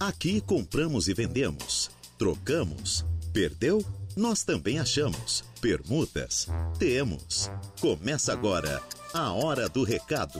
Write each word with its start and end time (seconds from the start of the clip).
Aqui 0.00 0.40
compramos 0.40 1.08
e 1.08 1.12
vendemos, 1.12 1.90
trocamos, 2.16 3.04
perdeu? 3.32 3.84
Nós 4.16 4.44
também 4.44 4.78
achamos. 4.78 5.42
Permutas? 5.60 6.46
Temos. 6.78 7.50
Começa 7.80 8.32
agora 8.32 8.80
a 9.12 9.32
Hora 9.32 9.68
do 9.68 9.82
Recado. 9.82 10.38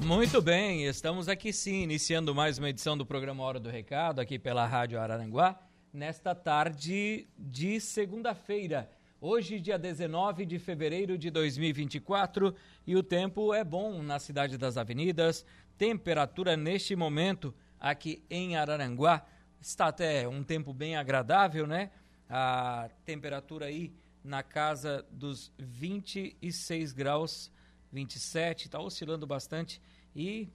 Muito 0.00 0.42
bem, 0.42 0.84
estamos 0.84 1.28
aqui 1.28 1.52
sim, 1.52 1.82
iniciando 1.82 2.34
mais 2.34 2.58
uma 2.58 2.68
edição 2.68 2.98
do 2.98 3.06
programa 3.06 3.44
Hora 3.44 3.60
do 3.60 3.70
Recado, 3.70 4.20
aqui 4.20 4.36
pela 4.36 4.66
Rádio 4.66 4.98
Araranguá, 4.98 5.60
nesta 5.92 6.34
tarde 6.34 7.28
de 7.38 7.78
segunda-feira. 7.78 8.90
Hoje, 9.24 9.60
dia 9.60 9.78
19 9.78 10.44
de 10.44 10.58
fevereiro 10.58 11.16
de 11.16 11.30
2024, 11.30 12.52
e 12.84 12.96
o 12.96 13.04
tempo 13.04 13.54
é 13.54 13.62
bom 13.62 14.02
na 14.02 14.18
cidade 14.18 14.58
das 14.58 14.76
avenidas. 14.76 15.46
Temperatura 15.78 16.56
neste 16.56 16.96
momento 16.96 17.54
aqui 17.78 18.24
em 18.28 18.56
Araranguá 18.56 19.24
está 19.60 19.86
até 19.86 20.26
um 20.26 20.42
tempo 20.42 20.74
bem 20.74 20.96
agradável, 20.96 21.68
né? 21.68 21.92
A 22.28 22.90
temperatura 23.04 23.66
aí 23.66 23.94
na 24.24 24.42
casa 24.42 25.06
dos 25.08 25.52
26 25.56 26.92
graus, 26.92 27.52
27, 27.92 28.66
está 28.66 28.80
oscilando 28.80 29.24
bastante 29.24 29.80
e 30.16 30.48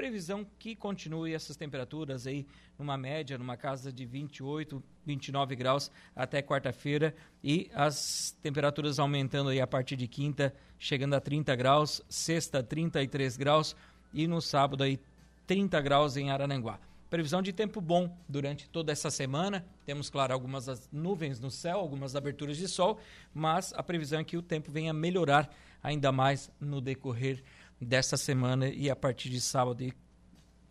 previsão 0.00 0.46
que 0.58 0.74
continue 0.74 1.34
essas 1.34 1.56
temperaturas 1.56 2.26
aí 2.26 2.46
numa 2.78 2.96
média, 2.96 3.36
numa 3.36 3.54
casa 3.54 3.92
de 3.92 4.06
28, 4.06 4.82
29 5.04 5.54
graus 5.54 5.90
até 6.16 6.40
quarta-feira 6.40 7.14
e 7.44 7.70
as 7.74 8.34
temperaturas 8.42 8.98
aumentando 8.98 9.50
aí 9.50 9.60
a 9.60 9.66
partir 9.66 9.96
de 9.96 10.08
quinta, 10.08 10.54
chegando 10.78 11.12
a 11.12 11.20
30 11.20 11.54
graus, 11.54 12.00
sexta 12.08 12.62
33 12.62 13.36
graus 13.36 13.76
e 14.14 14.26
no 14.26 14.40
sábado 14.40 14.82
aí 14.82 14.98
30 15.46 15.78
graus 15.82 16.16
em 16.16 16.30
Arananguá. 16.30 16.80
Previsão 17.10 17.42
de 17.42 17.52
tempo 17.52 17.78
bom 17.78 18.10
durante 18.26 18.70
toda 18.70 18.90
essa 18.90 19.10
semana. 19.10 19.66
Temos, 19.84 20.08
claro, 20.08 20.32
algumas 20.32 20.88
nuvens 20.90 21.40
no 21.40 21.50
céu, 21.50 21.78
algumas 21.78 22.16
aberturas 22.16 22.56
de 22.56 22.68
sol, 22.68 22.98
mas 23.34 23.74
a 23.74 23.82
previsão 23.82 24.20
é 24.20 24.24
que 24.24 24.38
o 24.38 24.42
tempo 24.42 24.72
venha 24.72 24.94
melhorar 24.94 25.54
ainda 25.82 26.10
mais 26.10 26.50
no 26.58 26.80
decorrer 26.80 27.42
desta 27.80 28.16
semana 28.16 28.68
e 28.68 28.90
a 28.90 28.96
partir 28.96 29.30
de 29.30 29.40
sábado 29.40 29.82
e, 29.82 29.92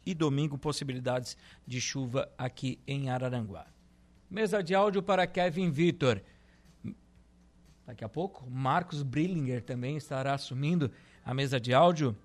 e 0.05 0.13
domingo, 0.13 0.57
possibilidades 0.57 1.35
de 1.65 1.81
chuva 1.81 2.31
aqui 2.37 2.79
em 2.85 3.09
Araranguá. 3.09 3.65
Mesa 4.29 4.61
de 4.61 4.75
áudio 4.75 5.01
para 5.01 5.25
Kevin 5.25 5.71
Vitor. 5.71 6.21
Daqui 7.85 8.03
a 8.03 8.09
pouco, 8.09 8.47
Marcos 8.49 9.01
Brillinger 9.01 9.63
também 9.63 9.97
estará 9.97 10.35
assumindo 10.35 10.91
a 11.25 11.33
mesa 11.33 11.59
de 11.59 11.73
áudio. 11.73 12.15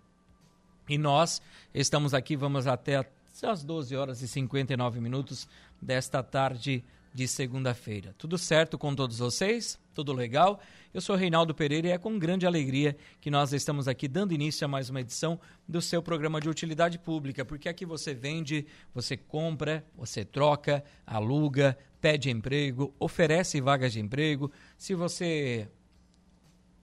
E 0.87 0.99
nós 0.99 1.41
estamos 1.73 2.13
aqui, 2.13 2.37
vamos 2.37 2.67
até 2.67 3.07
às 3.43 3.65
12 3.65 3.97
horas 3.97 4.21
e 4.21 4.29
59 4.29 5.01
minutos 5.01 5.49
desta 5.81 6.23
tarde 6.23 6.85
de 7.15 7.27
segunda-feira. 7.27 8.15
Tudo 8.19 8.37
certo 8.37 8.77
com 8.77 8.95
todos 8.95 9.19
vocês? 9.19 9.79
Tudo 9.95 10.13
legal? 10.13 10.61
Eu 10.93 11.01
sou 11.01 11.15
Reinaldo 11.15 11.55
Pereira 11.55 11.87
e 11.87 11.91
é 11.93 11.99
com 11.99 12.19
grande 12.19 12.45
alegria 12.45 12.97
que 13.21 13.31
nós 13.31 13.53
estamos 13.53 13.87
aqui 13.87 14.09
dando 14.09 14.35
início 14.35 14.65
a 14.65 14.69
mais 14.69 14.91
uma 14.91 15.01
edição 15.01 15.39
do 15.69 15.81
seu 15.81 16.03
programa 16.03 16.41
de 16.41 16.49
utilidade 16.49 16.99
pública, 16.99 17.45
porque 17.45 17.69
aqui 17.69 17.87
você 17.87 18.13
vende, 18.13 18.67
você 18.93 19.17
compra, 19.17 19.87
você 19.97 20.25
troca, 20.25 20.83
aluga, 21.07 21.79
pede 22.01 22.29
emprego, 22.29 22.93
oferece 22.99 23.61
vagas 23.61 23.93
de 23.93 24.01
emprego. 24.01 24.51
Se 24.77 24.97
você 24.97 25.69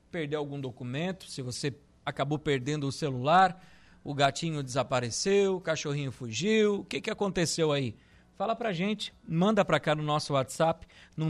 perdeu 0.09 0.39
algum 0.39 0.59
documento, 0.59 1.29
se 1.29 1.41
você 1.41 1.75
acabou 2.05 2.39
perdendo 2.39 2.87
o 2.87 2.93
celular, 2.93 3.61
o 4.05 4.13
gatinho 4.13 4.63
desapareceu, 4.63 5.57
o 5.57 5.61
cachorrinho 5.61 6.13
fugiu, 6.13 6.75
o 6.75 6.85
que, 6.85 7.01
que 7.01 7.11
aconteceu 7.11 7.73
aí? 7.73 7.93
Fala 8.37 8.55
pra 8.55 8.71
gente, 8.71 9.13
manda 9.27 9.65
pra 9.65 9.81
cá 9.81 9.93
no 9.93 10.01
nosso 10.01 10.31
WhatsApp 10.33 10.87
no 11.15 11.29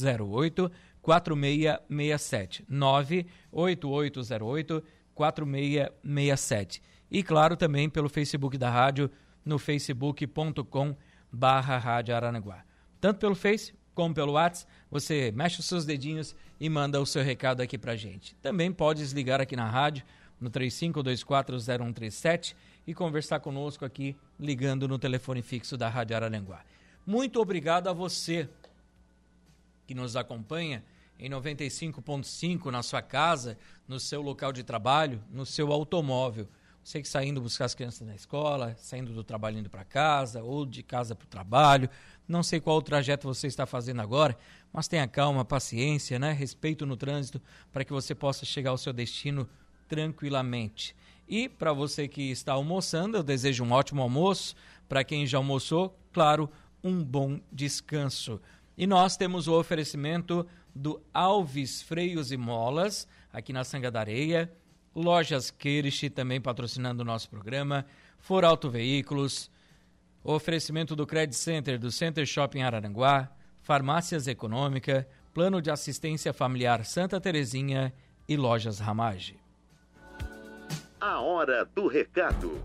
98808 0.00 0.70
4667. 1.02 2.64
98808 2.68 4.82
4667. 5.14 6.82
E 7.10 7.22
claro, 7.22 7.56
também 7.56 7.88
pelo 7.88 8.08
Facebook 8.08 8.58
da 8.58 8.70
rádio 8.70 9.10
no 9.44 9.58
facebook.com 9.58 10.96
barra 11.30 11.78
Rádio 11.78 12.16
Aranaguá. 12.16 12.64
Tanto 13.00 13.18
pelo 13.18 13.34
Face 13.34 13.74
como 13.94 14.14
pelo 14.14 14.32
WhatsApp, 14.32 14.70
você 14.90 15.30
mexe 15.32 15.60
os 15.60 15.66
seus 15.66 15.84
dedinhos 15.84 16.34
e 16.58 16.68
manda 16.68 17.00
o 17.00 17.06
seu 17.06 17.22
recado 17.22 17.60
aqui 17.60 17.78
pra 17.78 17.94
gente. 17.94 18.34
Também 18.36 18.72
pode 18.72 19.04
ligar 19.14 19.40
aqui 19.40 19.54
na 19.54 19.68
rádio 19.68 20.04
no 20.40 20.50
35240137 20.50 22.56
e 22.86 22.94
conversar 22.94 23.40
conosco 23.40 23.84
aqui 23.84 24.16
ligando 24.38 24.86
no 24.88 24.98
telefone 24.98 25.42
fixo 25.42 25.76
da 25.76 25.88
Rádio 25.88 26.16
Araranguá. 26.16 26.62
Muito 27.06 27.40
obrigado 27.40 27.88
a 27.88 27.92
você 27.92 28.48
que 29.86 29.94
nos 29.94 30.16
acompanha 30.16 30.84
em 31.18 31.30
95.5 31.30 32.70
na 32.70 32.82
sua 32.82 33.02
casa, 33.02 33.58
no 33.86 34.00
seu 34.00 34.20
local 34.20 34.52
de 34.52 34.62
trabalho, 34.62 35.22
no 35.30 35.46
seu 35.46 35.72
automóvel. 35.72 36.48
Você 36.82 37.00
que 37.00 37.08
saindo 37.08 37.40
buscar 37.40 37.64
as 37.64 37.74
crianças 37.74 38.06
na 38.06 38.14
escola, 38.14 38.76
saindo 38.78 39.12
do 39.12 39.24
trabalho 39.24 39.58
indo 39.58 39.70
para 39.70 39.84
casa 39.84 40.42
ou 40.42 40.66
de 40.66 40.82
casa 40.82 41.14
para 41.14 41.24
o 41.24 41.28
trabalho, 41.28 41.88
não 42.28 42.42
sei 42.42 42.60
qual 42.60 42.76
o 42.76 42.82
trajeto 42.82 43.26
você 43.26 43.46
está 43.46 43.64
fazendo 43.64 44.02
agora, 44.02 44.36
mas 44.70 44.86
tenha 44.86 45.08
calma, 45.08 45.44
paciência, 45.44 46.18
né? 46.18 46.32
Respeito 46.32 46.84
no 46.84 46.96
trânsito 46.96 47.40
para 47.72 47.84
que 47.84 47.92
você 47.92 48.14
possa 48.14 48.44
chegar 48.44 48.70
ao 48.70 48.78
seu 48.78 48.92
destino 48.92 49.48
tranquilamente. 49.88 50.94
E 51.26 51.48
para 51.48 51.72
você 51.72 52.06
que 52.06 52.30
está 52.30 52.52
almoçando, 52.52 53.16
eu 53.16 53.22
desejo 53.22 53.64
um 53.64 53.72
ótimo 53.72 54.02
almoço. 54.02 54.54
Para 54.86 55.02
quem 55.02 55.26
já 55.26 55.38
almoçou, 55.38 55.98
claro, 56.12 56.50
um 56.82 57.02
bom 57.02 57.40
descanso. 57.50 58.38
E 58.76 58.86
nós 58.86 59.16
temos 59.16 59.46
o 59.46 59.58
oferecimento 59.58 60.46
do 60.74 61.00
Alves 61.12 61.80
Freios 61.80 62.32
e 62.32 62.36
Molas, 62.36 63.06
aqui 63.32 63.52
na 63.52 63.62
Sanga 63.62 63.90
da 63.90 64.00
Areia, 64.00 64.52
Lojas 64.94 65.50
Kirsch 65.50 66.10
também 66.10 66.40
patrocinando 66.40 67.02
o 67.02 67.04
nosso 67.04 67.28
programa, 67.28 67.86
For 68.18 68.44
Auto 68.44 68.68
Veículos, 68.68 69.50
oferecimento 70.24 70.96
do 70.96 71.06
Credit 71.06 71.36
Center 71.36 71.78
do 71.78 71.90
Center 71.90 72.26
Shopping 72.26 72.62
Araranguá, 72.62 73.30
Farmácias 73.60 74.26
Econômica, 74.26 75.06
Plano 75.32 75.60
de 75.60 75.70
Assistência 75.70 76.32
Familiar 76.32 76.84
Santa 76.84 77.20
Terezinha 77.20 77.92
e 78.28 78.36
Lojas 78.36 78.78
Ramage. 78.78 79.38
A 81.00 81.20
hora 81.20 81.64
do 81.64 81.86
recado. 81.86 82.60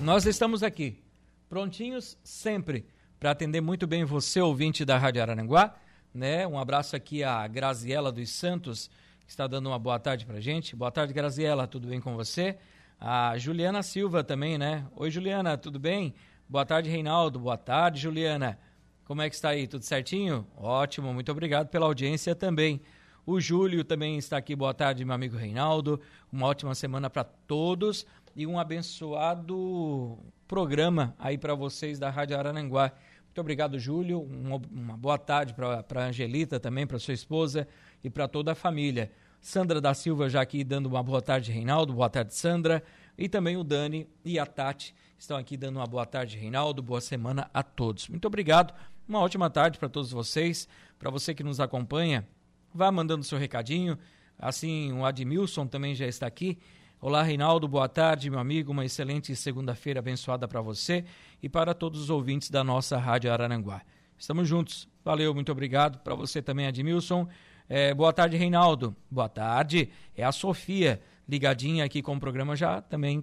Nós 0.00 0.26
estamos 0.26 0.62
aqui, 0.62 1.02
prontinhos 1.48 2.18
sempre 2.22 2.86
para 3.18 3.32
atender 3.32 3.60
muito 3.60 3.86
bem 3.86 4.04
você, 4.04 4.40
ouvinte 4.40 4.84
da 4.84 4.96
Rádio 4.96 5.20
Araranguá. 5.20 5.74
Né? 6.14 6.46
Um 6.46 6.58
abraço 6.58 6.94
aqui 6.94 7.24
à 7.24 7.46
Graziela 7.48 8.12
dos 8.12 8.30
Santos, 8.30 8.88
que 9.24 9.30
está 9.30 9.46
dando 9.46 9.68
uma 9.68 9.78
boa 9.78 9.98
tarde 9.98 10.24
para 10.24 10.40
gente. 10.40 10.76
Boa 10.76 10.90
tarde, 10.90 11.12
Graziela, 11.12 11.66
tudo 11.66 11.88
bem 11.88 12.00
com 12.00 12.14
você? 12.14 12.56
A 13.00 13.36
Juliana 13.36 13.82
Silva 13.82 14.22
também, 14.22 14.56
né? 14.56 14.86
Oi, 14.94 15.10
Juliana, 15.10 15.56
tudo 15.56 15.78
bem? 15.78 16.14
Boa 16.48 16.64
tarde, 16.64 16.88
Reinaldo. 16.88 17.40
Boa 17.40 17.56
tarde, 17.56 18.00
Juliana. 18.00 18.58
Como 19.04 19.20
é 19.20 19.28
que 19.28 19.34
está 19.34 19.50
aí? 19.50 19.66
Tudo 19.66 19.84
certinho? 19.84 20.46
Ótimo, 20.56 21.12
muito 21.12 21.30
obrigado 21.32 21.68
pela 21.68 21.86
audiência 21.86 22.34
também. 22.34 22.80
O 23.26 23.40
Júlio 23.40 23.84
também 23.84 24.16
está 24.16 24.36
aqui. 24.36 24.54
Boa 24.54 24.72
tarde, 24.72 25.04
meu 25.04 25.14
amigo 25.14 25.36
Reinaldo. 25.36 26.00
Uma 26.32 26.46
ótima 26.46 26.74
semana 26.74 27.10
para 27.10 27.24
todos 27.24 28.06
e 28.34 28.46
um 28.46 28.58
abençoado 28.58 30.18
programa 30.46 31.14
aí 31.18 31.36
para 31.36 31.54
vocês 31.54 31.98
da 31.98 32.10
Rádio 32.10 32.38
Arananguá. 32.38 32.92
Muito 33.38 33.44
obrigado, 33.44 33.78
Júlio. 33.78 34.20
Uma, 34.20 34.60
uma 34.68 34.96
boa 34.96 35.16
tarde 35.16 35.54
para 35.54 36.06
Angelita 36.06 36.58
também, 36.58 36.84
para 36.88 36.98
sua 36.98 37.14
esposa 37.14 37.68
e 38.02 38.10
para 38.10 38.26
toda 38.26 38.50
a 38.50 38.54
família. 38.56 39.12
Sandra 39.40 39.80
da 39.80 39.94
Silva 39.94 40.28
já 40.28 40.40
aqui 40.40 40.64
dando 40.64 40.86
uma 40.86 41.04
boa 41.04 41.22
tarde, 41.22 41.52
Reinaldo. 41.52 41.94
Boa 41.94 42.10
tarde, 42.10 42.34
Sandra. 42.34 42.82
E 43.16 43.28
também 43.28 43.56
o 43.56 43.62
Dani 43.62 44.08
e 44.24 44.40
a 44.40 44.44
Tati 44.44 44.92
estão 45.16 45.36
aqui 45.36 45.56
dando 45.56 45.76
uma 45.76 45.86
boa 45.86 46.04
tarde, 46.04 46.36
Reinaldo. 46.36 46.82
Boa 46.82 47.00
semana 47.00 47.48
a 47.54 47.62
todos. 47.62 48.08
Muito 48.08 48.26
obrigado. 48.26 48.74
Uma 49.08 49.20
ótima 49.20 49.48
tarde 49.48 49.78
para 49.78 49.88
todos 49.88 50.10
vocês. 50.10 50.66
Para 50.98 51.08
você 51.08 51.32
que 51.32 51.44
nos 51.44 51.60
acompanha 51.60 52.26
Vá 52.74 52.90
mandando 52.90 53.22
seu 53.22 53.38
recadinho. 53.38 53.96
Assim, 54.36 54.92
o 54.94 55.04
Admilson 55.04 55.64
também 55.68 55.94
já 55.94 56.08
está 56.08 56.26
aqui. 56.26 56.58
Olá, 57.00 57.22
Reinaldo, 57.22 57.68
boa 57.68 57.88
tarde, 57.88 58.28
meu 58.28 58.40
amigo. 58.40 58.72
Uma 58.72 58.84
excelente 58.84 59.36
segunda-feira 59.36 60.00
abençoada 60.00 60.48
para 60.48 60.60
você 60.60 61.04
e 61.40 61.48
para 61.48 61.72
todos 61.72 62.00
os 62.00 62.10
ouvintes 62.10 62.50
da 62.50 62.64
nossa 62.64 62.98
Rádio 62.98 63.32
Araranguá. 63.32 63.82
Estamos 64.18 64.48
juntos. 64.48 64.88
Valeu, 65.04 65.32
muito 65.32 65.52
obrigado. 65.52 66.00
Para 66.00 66.16
você 66.16 66.42
também, 66.42 66.66
Admilson. 66.66 67.28
É, 67.68 67.94
boa 67.94 68.12
tarde, 68.12 68.36
Reinaldo. 68.36 68.96
Boa 69.08 69.28
tarde. 69.28 69.90
É 70.16 70.24
a 70.24 70.32
Sofia, 70.32 71.00
ligadinha 71.28 71.84
aqui 71.84 72.02
com 72.02 72.16
o 72.16 72.20
programa 72.20 72.56
já 72.56 72.82
também 72.82 73.22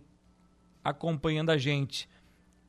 acompanhando 0.81 1.49
a 1.49 1.57
gente. 1.57 2.07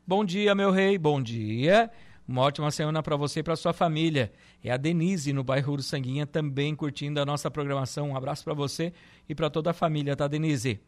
Bom 0.04 0.24
dia, 0.24 0.56
meu 0.56 0.72
rei. 0.72 0.98
Bom 0.98 1.22
dia. 1.22 1.88
Uma 2.26 2.42
ótima 2.42 2.72
semana 2.72 3.00
para 3.00 3.14
você 3.14 3.38
e 3.38 3.42
para 3.44 3.54
sua 3.54 3.72
família. 3.72 4.32
É 4.60 4.72
a 4.72 4.76
Denise 4.76 5.32
no 5.32 5.44
bairro 5.44 5.80
Sanguinha 5.80 6.26
também 6.26 6.74
curtindo 6.74 7.20
a 7.20 7.24
nossa 7.24 7.48
programação. 7.48 8.10
Um 8.10 8.16
abraço 8.16 8.42
para 8.42 8.54
você 8.54 8.92
e 9.28 9.36
para 9.36 9.48
toda 9.48 9.70
a 9.70 9.72
família, 9.72 10.16
tá, 10.16 10.26
Denise? 10.26 10.80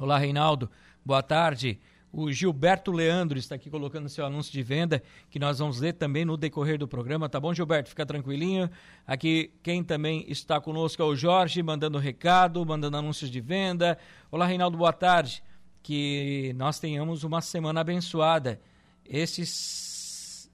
Olá, 0.00 0.16
Reinaldo. 0.16 0.70
Boa 1.04 1.22
tarde. 1.22 1.78
O 2.10 2.32
Gilberto 2.32 2.90
Leandro 2.90 3.38
está 3.38 3.56
aqui 3.56 3.68
colocando 3.68 4.08
seu 4.08 4.24
anúncio 4.24 4.50
de 4.50 4.62
venda, 4.62 5.02
que 5.28 5.38
nós 5.38 5.58
vamos 5.58 5.78
ler 5.78 5.92
também 5.92 6.24
no 6.24 6.38
decorrer 6.38 6.78
do 6.78 6.88
programa, 6.88 7.28
tá 7.28 7.38
bom, 7.38 7.52
Gilberto? 7.52 7.90
Fica 7.90 8.06
tranquilinho. 8.06 8.70
Aqui 9.06 9.52
quem 9.62 9.84
também 9.84 10.24
está 10.26 10.58
conosco 10.58 11.02
é 11.02 11.04
o 11.04 11.14
Jorge, 11.14 11.62
mandando 11.62 11.98
recado, 11.98 12.64
mandando 12.64 12.96
anúncios 12.96 13.30
de 13.30 13.42
venda. 13.42 13.98
Olá, 14.30 14.46
Reinaldo, 14.46 14.78
boa 14.78 14.90
tarde. 14.90 15.42
Que 15.82 16.54
nós 16.56 16.80
tenhamos 16.80 17.22
uma 17.22 17.42
semana 17.42 17.82
abençoada. 17.82 18.58
Esses 19.04 20.50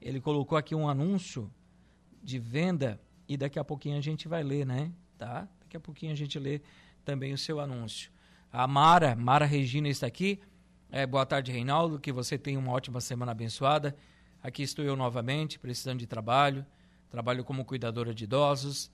ele 0.00 0.20
colocou 0.20 0.56
aqui 0.56 0.76
um 0.76 0.88
anúncio 0.88 1.52
de 2.22 2.38
venda 2.38 3.00
e 3.28 3.36
daqui 3.36 3.58
a 3.58 3.64
pouquinho 3.64 3.98
a 3.98 4.00
gente 4.00 4.28
vai 4.28 4.44
ler, 4.44 4.64
né? 4.64 4.92
Tá? 5.18 5.48
Daqui 5.60 5.76
a 5.76 5.80
pouquinho 5.80 6.12
a 6.12 6.16
gente 6.16 6.38
lê 6.38 6.60
também 7.10 7.32
o 7.32 7.38
seu 7.38 7.58
anúncio. 7.58 8.08
A 8.52 8.68
Mara, 8.68 9.16
Mara 9.16 9.44
Regina 9.44 9.88
está 9.88 10.06
aqui. 10.06 10.40
É, 10.92 11.04
boa 11.04 11.26
tarde, 11.26 11.50
Reinaldo, 11.50 11.98
que 11.98 12.12
você 12.12 12.38
tenha 12.38 12.56
uma 12.56 12.70
ótima 12.70 13.00
semana 13.00 13.32
abençoada. 13.32 13.96
Aqui 14.40 14.62
estou 14.62 14.84
eu 14.84 14.94
novamente, 14.94 15.58
precisando 15.58 15.98
de 15.98 16.06
trabalho. 16.06 16.64
Trabalho 17.08 17.42
como 17.42 17.64
cuidadora 17.64 18.14
de 18.14 18.22
idosos. 18.22 18.92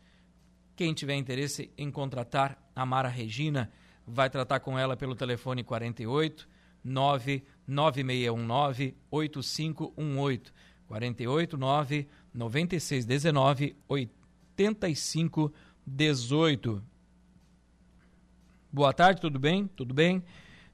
Quem 0.75 0.95
tiver 0.95 1.15
interesse 1.15 1.71
em 1.77 1.91
contratar 1.91 2.59
a 2.75 2.87
Mara 2.87 3.11
Regina, 3.11 3.71
vai 4.07 4.31
tratar 4.31 4.61
com 4.61 4.79
ela 4.79 4.97
pelo 4.97 5.15
telefone 5.15 5.63
48 5.63 6.49
99619 6.83 8.97
8518. 9.11 10.55
48 10.87 11.59
9 11.59 12.09
96 12.33 13.05
19 13.05 13.77
85 13.87 15.53
18. 15.87 16.96
Boa 18.73 18.93
tarde, 18.93 19.21
tudo 19.21 19.39
bem? 19.39 19.69
Tudo 19.69 19.95
bem? 19.95 20.23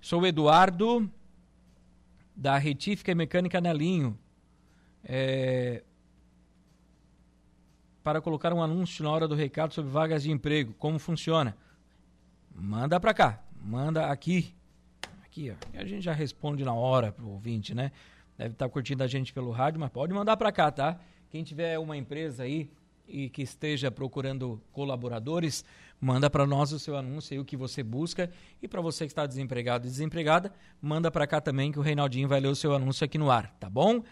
Sou 0.01 0.23
o 0.23 0.27
Eduardo 0.27 1.09
da 2.35 2.57
Retífica 2.57 3.13
e 3.13 3.15
Mecânica 3.15 3.61
Nelinho. 3.61 4.19
É, 5.05 5.85
para 8.03 8.21
colocar 8.21 8.53
um 8.53 8.63
anúncio 8.63 9.05
na 9.05 9.11
hora 9.11 9.29
do 9.29 9.35
recado 9.35 9.75
sobre 9.75 9.91
vagas 9.91 10.23
de 10.23 10.31
emprego. 10.31 10.73
Como 10.75 10.99
funciona? 10.99 11.57
Manda 12.55 12.99
para 12.99 13.15
cá, 13.15 13.43
manda 13.63 14.07
aqui. 14.11 14.55
Aqui, 15.25 15.51
ó. 15.51 15.79
A 15.79 15.85
gente 15.85 16.03
já 16.03 16.13
responde 16.13 16.65
na 16.65 16.75
hora 16.75 17.13
pro 17.13 17.29
ouvinte, 17.29 17.75
né? 17.75 17.93
deve 18.37 18.55
estar 18.55 18.67
tá 18.67 18.73
curtindo 18.73 19.05
a 19.05 19.07
gente 19.07 19.33
pelo 19.33 19.51
rádio, 19.51 19.79
mas 19.79 19.91
pode 19.91 20.13
mandar 20.13 20.37
para 20.37 20.51
cá, 20.51 20.71
tá? 20.71 20.99
Quem 21.31 21.45
tiver 21.45 21.79
uma 21.79 21.97
empresa 21.97 22.43
aí 22.43 22.71
e 23.07 23.29
que 23.29 23.43
esteja 23.43 23.91
procurando 23.91 24.61
colaboradores, 24.73 25.65
manda 26.03 26.29
para 26.29 26.45
nós 26.45 26.73
o 26.73 26.81
seu 26.81 26.97
anúncio 26.97 27.33
aí, 27.33 27.39
o 27.39 27.45
que 27.45 27.57
você 27.57 27.81
busca. 27.81 28.29
E 28.61 28.67
para 28.67 28.81
você 28.81 29.05
que 29.05 29.13
está 29.13 29.25
desempregado 29.25 29.87
e 29.87 29.91
desempregada, 29.91 30.53
manda 30.81 31.13
para 31.13 31.29
cá 31.29 31.41
também 31.41 31.71
que 31.71 31.79
o 31.79 31.83
Reinaldinho 31.83 32.27
vai 32.27 32.41
ler 32.41 32.49
o 32.49 32.57
seu 32.57 32.75
anúncio 32.75 33.05
aqui 33.05 33.17
no 33.17 33.31
ar, 33.31 33.55
tá 33.61 33.71
bom? 33.71 34.03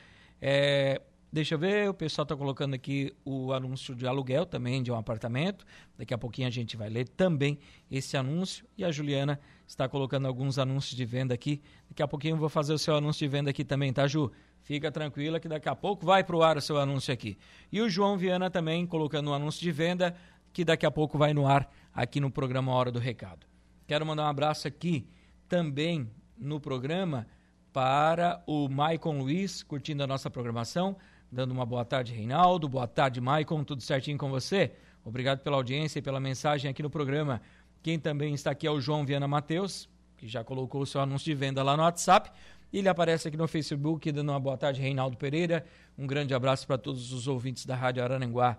É, 0.41 1.03
Deixa 1.33 1.55
eu 1.55 1.59
ver, 1.61 1.89
o 1.89 1.95
pessoal 1.95 2.25
está 2.25 2.35
colocando 2.35 2.75
aqui 2.75 3.15
o 3.25 3.53
anúncio 3.53 3.95
de 3.95 4.05
aluguel 4.05 4.45
também 4.45 4.83
de 4.83 4.91
um 4.91 4.97
apartamento. 4.97 5.65
Daqui 5.97 6.13
a 6.13 6.19
pouquinho 6.19 6.49
a 6.49 6.51
gente 6.51 6.77
vai 6.77 6.89
ler 6.89 7.07
também 7.07 7.57
esse 7.89 8.17
anúncio. 8.17 8.67
E 8.77 8.85
a 8.85 8.91
Juliana 8.91 9.39
está 9.65 9.89
colocando 9.89 10.27
alguns 10.27 10.59
anúncios 10.59 10.97
de 10.97 11.05
venda 11.05 11.33
aqui. 11.33 11.63
Daqui 11.89 12.03
a 12.03 12.09
pouquinho 12.09 12.35
eu 12.35 12.37
vou 12.37 12.49
fazer 12.49 12.73
o 12.73 12.79
seu 12.79 12.97
anúncio 12.97 13.21
de 13.21 13.29
venda 13.29 13.51
aqui 13.51 13.65
também, 13.65 13.93
tá, 13.93 14.09
Ju? 14.09 14.33
Fica 14.63 14.91
tranquila 14.91 15.39
que 15.39 15.49
daqui 15.49 15.69
a 15.69 15.77
pouco 15.77 16.05
vai 16.05 16.25
para 16.25 16.35
o 16.35 16.43
ar 16.43 16.57
o 16.57 16.61
seu 16.61 16.79
anúncio 16.79 17.15
aqui. 17.15 17.39
E 17.71 17.81
o 17.81 17.89
João 17.89 18.19
Viana 18.19 18.51
também 18.51 18.85
colocando 18.85 19.31
um 19.31 19.35
anúncio 19.35 19.63
de 19.63 19.71
venda 19.71 20.17
que 20.53 20.65
daqui 20.65 20.85
a 20.85 20.91
pouco 20.91 21.17
vai 21.17 21.33
no 21.33 21.47
ar 21.47 21.71
aqui 22.03 22.21
no 22.21 22.31
programa 22.31 22.73
Hora 22.73 22.91
do 22.91 22.99
Recado. 22.99 23.47
Quero 23.87 24.07
mandar 24.07 24.25
um 24.25 24.29
abraço 24.29 24.67
aqui 24.67 25.07
também 25.49 26.11
no 26.39 26.61
programa 26.61 27.27
para 27.73 28.43
o 28.47 28.69
Maicon 28.69 29.19
Luiz, 29.19 29.63
curtindo 29.63 30.03
a 30.03 30.07
nossa 30.07 30.31
programação 30.31 30.97
dando 31.31 31.53
uma 31.53 31.65
boa 31.65 31.85
tarde, 31.85 32.13
Reinaldo. 32.13 32.69
Boa 32.69 32.89
tarde, 32.89 33.21
Maicon. 33.21 33.63
Tudo 33.63 33.83
certinho 33.83 34.19
com 34.19 34.29
você? 34.29 34.73
Obrigado 35.05 35.41
pela 35.41 35.57
audiência 35.57 36.01
e 36.01 36.03
pela 36.03 36.19
mensagem 36.19 36.71
aqui 36.71 36.83
no 36.83 36.91
programa. 36.91 37.41
Quem 37.83 37.99
também 37.99 38.35
está 38.35 38.51
aqui 38.51 38.67
é 38.67 38.71
o 38.71 38.81
João 38.81 39.07
Viana 39.07 39.29
Matheus, 39.29 39.89
que 40.17 40.27
já 40.27 40.43
colocou 40.43 40.83
o 40.83 40.87
seu 40.87 41.01
anúncio 41.01 41.25
de 41.25 41.35
venda 41.35 41.63
lá 41.63 41.77
no 41.77 41.83
WhatsApp. 41.83 42.31
Ele 42.73 42.89
aparece 42.89 43.29
aqui 43.29 43.37
no 43.37 43.49
Facebook, 43.49 44.11
dando 44.13 44.31
uma 44.31 44.41
boa 44.41 44.57
tarde, 44.57 44.81
Reinaldo 44.81 45.17
Pereira. 45.17 45.65
Um 45.97 46.07
grande 46.07 46.35
abraço 46.35 46.67
para 46.67 46.77
todos 46.77 47.13
os 47.13 47.27
ouvintes 47.29 47.65
da 47.65 47.75
Rádio 47.75 48.03
Araranguá. 48.03 48.59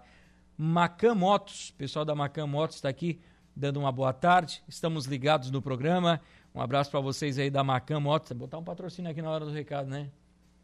Macan 0.57 1.15
Motos, 1.15 1.71
pessoal 1.71 2.05
da 2.05 2.15
Macan 2.15 2.47
Motos 2.47 2.77
está 2.77 2.89
aqui 2.89 3.19
dando 3.55 3.79
uma 3.79 3.91
boa 3.91 4.13
tarde. 4.13 4.63
Estamos 4.67 5.05
ligados 5.05 5.51
no 5.51 5.61
programa. 5.61 6.21
Um 6.53 6.61
abraço 6.61 6.91
para 6.91 6.99
vocês 6.99 7.37
aí 7.37 7.49
da 7.49 7.63
Macan 7.63 7.99
Motos. 7.99 8.31
Botar 8.31 8.57
um 8.57 8.63
patrocínio 8.63 9.11
aqui 9.11 9.21
na 9.21 9.29
hora 9.29 9.45
do 9.45 9.51
recado, 9.51 9.89
né? 9.89 10.09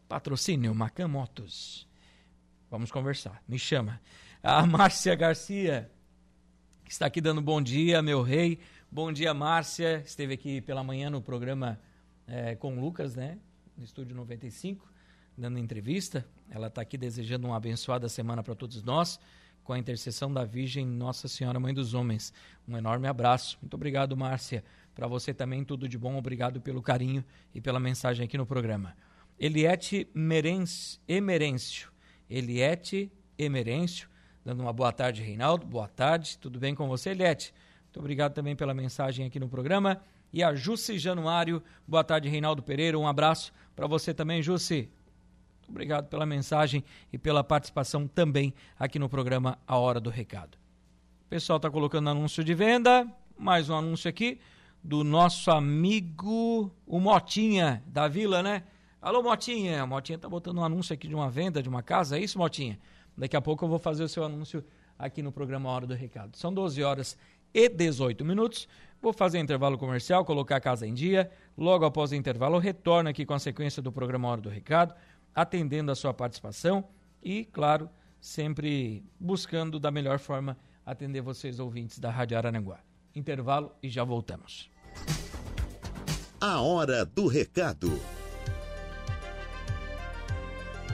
Patrocínio 0.08 0.74
Macan 0.74 1.08
Motos. 1.08 1.88
Vamos 2.70 2.92
conversar. 2.92 3.42
Me 3.48 3.58
chama. 3.58 4.02
A 4.42 4.66
Márcia 4.68 5.16
Garcia, 5.16 5.90
que 6.84 6.92
está 6.92 7.06
aqui 7.06 7.22
dando 7.22 7.42
bom 7.42 7.62
dia, 7.62 8.02
meu 8.02 8.22
rei. 8.22 8.60
Bom 8.92 9.12
dia, 9.12 9.34
Márcia. 9.34 10.02
Esteve 10.06 10.34
aqui 10.34 10.62
pela 10.62 10.84
manhã 10.84 11.10
no 11.10 11.22
programa 11.22 11.80
é, 12.28 12.56
com 12.56 12.78
o 12.78 12.80
Lucas, 12.80 13.16
né? 13.16 13.38
No 13.78 13.84
Estúdio 13.84 14.16
95, 14.16 14.86
dando 15.38 15.60
entrevista. 15.60 16.26
Ela 16.50 16.68
está 16.68 16.82
aqui 16.82 16.98
desejando 16.98 17.48
uma 17.48 17.58
abençoada 17.58 18.10
semana 18.10 18.42
para 18.42 18.56
todos 18.56 18.82
nós, 18.84 19.20
com 19.68 19.74
a 19.74 19.78
intercessão 19.78 20.34
da 20.34 20.46
Virgem 20.46 20.88
Nossa 20.88 21.28
Senhora 21.28 21.60
Mãe 21.60 21.74
dos 21.74 21.94
Homens. 21.94 22.32
Um 22.66 22.78
enorme 22.78 23.06
abraço. 23.06 23.58
Muito 23.62 23.74
obrigado, 23.74 24.16
Márcia. 24.16 24.64
Para 24.96 25.08
você 25.08 25.34
também, 25.34 25.62
tudo 25.66 25.90
de 25.90 25.98
bom. 25.98 26.16
Obrigado 26.16 26.62
pelo 26.62 26.82
carinho 26.82 27.22
e 27.54 27.60
pela 27.60 27.78
mensagem 27.78 28.24
aqui 28.24 28.38
no 28.38 28.46
programa. 28.46 28.96
Eliette 29.38 30.08
Emerêncio 31.06 31.92
Eliette 32.30 33.12
Emerêncio, 33.38 34.10
dando 34.46 34.62
uma 34.62 34.72
boa 34.72 34.94
tarde, 34.94 35.22
Reinaldo. 35.22 35.68
Boa 35.68 35.90
tarde, 35.90 36.38
tudo 36.38 36.58
bem 36.58 36.74
com 36.74 36.88
você, 36.88 37.10
Eliette? 37.10 37.54
Muito 37.84 38.00
obrigado 38.00 38.34
também 38.34 38.56
pela 38.56 38.74
mensagem 38.74 39.26
aqui 39.26 39.38
no 39.38 39.50
programa. 39.50 40.02
E 40.32 40.42
a 40.42 40.56
Jussi 40.56 40.98
Januário, 40.98 41.62
boa 41.86 42.06
tarde, 42.06 42.30
Reinaldo 42.30 42.64
Pereira. 42.64 42.98
Um 42.98 43.06
abraço 43.06 43.52
para 43.76 43.86
você 43.86 44.14
também, 44.14 44.42
Jussi. 44.42 44.90
Obrigado 45.68 46.08
pela 46.08 46.26
mensagem 46.26 46.84
e 47.12 47.18
pela 47.18 47.44
participação 47.44 48.08
também 48.08 48.54
aqui 48.80 48.98
no 48.98 49.10
programa 49.10 49.58
A 49.68 49.78
Hora 49.78 50.00
do 50.00 50.10
Recado. 50.10 50.56
O 51.26 51.30
pessoal 51.30 51.58
está 51.58 51.70
colocando 51.70 52.10
anúncio 52.10 52.44
de 52.44 52.54
venda, 52.54 53.06
mais 53.38 53.70
um 53.70 53.76
anúncio 53.76 54.10
aqui 54.10 54.40
do 54.84 55.04
nosso 55.04 55.52
amigo, 55.52 56.72
o 56.86 57.00
Motinha, 57.00 57.84
da 57.86 58.08
Vila, 58.08 58.42
né? 58.42 58.64
Alô, 59.02 59.22
Motinha. 59.22 59.86
Motinha 59.86 60.18
tá 60.18 60.30
botando 60.30 60.60
um 60.60 60.64
anúncio 60.64 60.94
aqui 60.94 61.08
de 61.08 61.14
uma 61.14 61.30
venda 61.30 61.62
de 61.62 61.68
uma 61.68 61.84
casa, 61.84 62.18
é 62.18 62.22
isso, 62.22 62.38
Motinha? 62.38 62.80
Daqui 63.18 63.36
a 63.36 63.42
pouco 63.42 63.66
eu 63.66 63.70
vou 63.70 63.80
fazer 63.80 64.04
o 64.04 64.10
seu 64.10 64.24
anúncio 64.24 64.64
aqui 64.98 65.22
no 65.22 65.32
programa 65.32 65.70
Hora 65.70 65.86
do 65.86 65.94
Recado. 65.94 66.38
São 66.38 66.54
12 66.54 66.82
horas 66.84 67.18
e 67.54 67.68
18 67.68 68.24
minutos. 68.24 68.68
Vou 69.02 69.14
fazer 69.14 69.40
intervalo 69.40 69.78
comercial, 69.78 70.26
colocar 70.26 70.56
a 70.56 70.60
casa 70.60 70.88
em 70.88 70.94
dia. 70.94 71.30
Logo 71.58 71.86
após 71.86 72.12
o 72.12 72.16
intervalo, 72.16 72.58
retorno 72.58 73.10
aqui 73.10 73.26
com 73.26 73.34
a 73.34 73.40
sequência 73.40 73.82
do 73.82 73.92
programa 73.92 74.28
Hora 74.28 74.42
do 74.42 74.50
Recado, 74.50 74.94
atendendo 75.38 75.92
a 75.92 75.96
sua 75.96 76.12
participação 76.16 76.84
e, 77.22 77.46
claro, 77.46 77.88
sempre 78.20 79.06
buscando 79.20 79.80
da 79.80 79.92
melhor 79.92 80.18
forma 80.18 80.58
atender 80.84 81.22
vocês 81.22 81.60
ouvintes 81.60 82.00
da 82.00 82.10
Rádio 82.10 82.36
Arananguá. 82.36 82.80
Intervalo 83.14 83.72
e 83.84 83.88
já 83.88 84.04
voltamos. 84.04 84.72
A 86.42 86.60
Hora 86.60 87.06
do 87.06 87.28
Recado. 87.28 88.02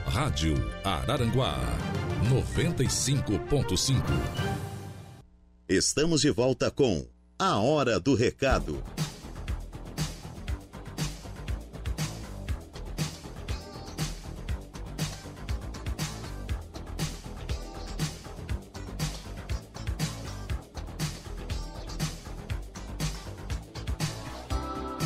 Rádio 0.04 0.54
Araranguá 0.84 1.56
95.5. 2.28 4.02
Estamos 5.66 6.20
de 6.20 6.30
volta 6.30 6.70
com 6.70 7.06
A 7.38 7.58
Hora 7.58 7.98
do 7.98 8.14
Recado. 8.14 8.84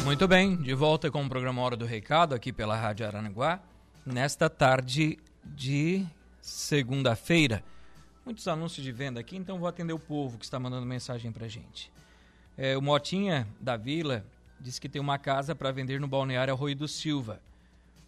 Muito 0.08 0.26
bem, 0.26 0.56
de 0.56 0.72
volta 0.72 1.10
com 1.10 1.22
o 1.22 1.28
programa 1.28 1.60
Hora 1.60 1.76
do 1.76 1.84
Recado 1.84 2.34
aqui 2.34 2.50
pela 2.50 2.74
Rádio 2.74 3.06
Aranaguá 3.06 3.60
nesta 4.06 4.48
tarde 4.48 5.18
de 5.44 6.06
segunda-feira. 6.40 7.62
Muitos 8.24 8.48
anúncios 8.48 8.82
de 8.82 8.90
venda 8.90 9.20
aqui, 9.20 9.36
então 9.36 9.58
vou 9.58 9.68
atender 9.68 9.92
o 9.92 9.98
povo 9.98 10.38
que 10.38 10.46
está 10.46 10.58
mandando 10.58 10.86
mensagem 10.86 11.30
para 11.30 11.46
gente. 11.46 11.92
É, 12.56 12.74
o 12.74 12.80
Motinha 12.80 13.46
da 13.60 13.76
Vila 13.76 14.24
disse 14.58 14.80
que 14.80 14.88
tem 14.88 14.98
uma 14.98 15.18
casa 15.18 15.54
para 15.54 15.70
vender 15.70 16.00
no 16.00 16.08
balneário 16.08 16.54
Arroio 16.54 16.74
do 16.74 16.88
Silva. 16.88 17.38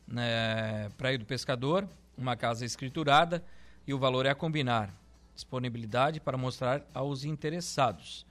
né, 0.08 0.88
Praia 0.96 1.18
do 1.18 1.26
Pescador, 1.26 1.86
uma 2.16 2.34
casa 2.34 2.64
escriturada 2.64 3.44
e 3.86 3.92
o 3.92 3.98
valor 3.98 4.24
é 4.24 4.30
a 4.30 4.34
combinar. 4.34 4.88
Disponibilidade 5.34 6.18
para 6.18 6.38
mostrar 6.38 6.80
aos 6.94 7.24
interessados. 7.24 8.24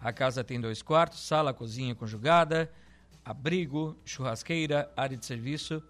A 0.00 0.12
casa 0.12 0.42
tem 0.42 0.60
dois 0.60 0.82
quartos, 0.82 1.20
sala, 1.20 1.54
cozinha 1.54 1.94
conjugada, 1.94 2.68
abrigo, 3.24 3.96
churrasqueira, 4.04 4.92
área 4.96 5.16
de 5.16 5.24
serviço 5.24 5.80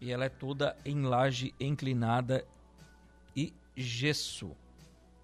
e 0.00 0.10
ela 0.10 0.24
é 0.24 0.28
toda 0.28 0.76
em 0.84 1.02
laje 1.02 1.54
inclinada 1.58 2.46
e 3.36 3.52
gesso. 3.76 4.56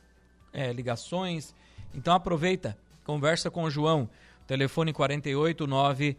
é, 0.52 0.70
ligações. 0.70 1.54
Então 1.94 2.12
aproveita, 2.12 2.76
conversa 3.06 3.50
com 3.50 3.62
o 3.62 3.70
João. 3.70 4.10
Telefone 4.46 4.92
489 4.92 6.14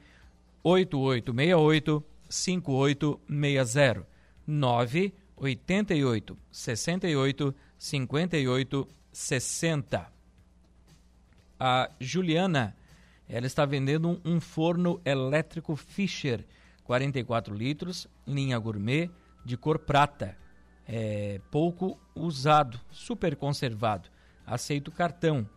8868 0.64 2.04
5860 2.28 4.08
988 4.48 6.38
68 6.52 7.56
58 7.78 8.88
60. 9.12 10.14
A 11.60 11.92
Juliana, 12.00 12.76
ela 13.28 13.46
está 13.46 13.68
vendendo 13.68 14.10
um, 14.10 14.20
um 14.26 14.42
forno 14.42 15.00
elétrico 15.06 15.76
Fischer 15.76 16.44
44 16.90 17.54
litros, 17.54 18.08
linha 18.26 18.58
gourmet, 18.58 19.12
de 19.46 19.56
cor 19.56 19.78
prata. 19.78 20.36
É, 20.88 21.40
pouco 21.52 22.00
usado, 22.16 22.82
super 22.90 23.36
conservado. 23.36 24.10
Aceito 24.44 24.92
cartão. 24.92 25.48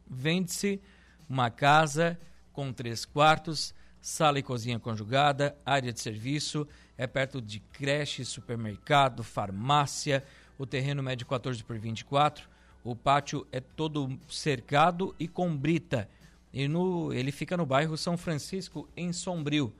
Vende-se 0.06 0.82
uma 1.26 1.50
casa 1.50 2.18
com 2.52 2.72
três 2.72 3.04
quartos, 3.04 3.74
sala 4.00 4.38
e 4.38 4.42
cozinha 4.42 4.78
conjugada, 4.78 5.56
área 5.64 5.92
de 5.92 6.00
serviço, 6.00 6.66
é 6.98 7.06
perto 7.06 7.40
de 7.40 7.60
creche, 7.60 8.24
supermercado, 8.24 9.22
farmácia, 9.22 10.24
o 10.58 10.66
terreno 10.66 11.02
mede 11.02 11.24
14 11.24 11.62
por 11.64 11.78
24, 11.78 12.48
o 12.84 12.96
pátio 12.96 13.46
é 13.52 13.60
todo 13.60 14.18
cercado 14.28 15.14
e 15.18 15.28
com 15.28 15.56
brita. 15.56 16.08
E 16.52 16.68
no, 16.68 17.12
ele 17.12 17.32
fica 17.32 17.56
no 17.56 17.64
bairro 17.64 17.96
São 17.96 18.16
Francisco, 18.16 18.88
em 18.96 19.12
Sombrio. 19.12 19.72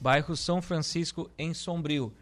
Bairro 0.00 0.36
São 0.36 0.60
Francisco, 0.60 1.30
em 1.38 1.54
Sombrio. 1.54 2.12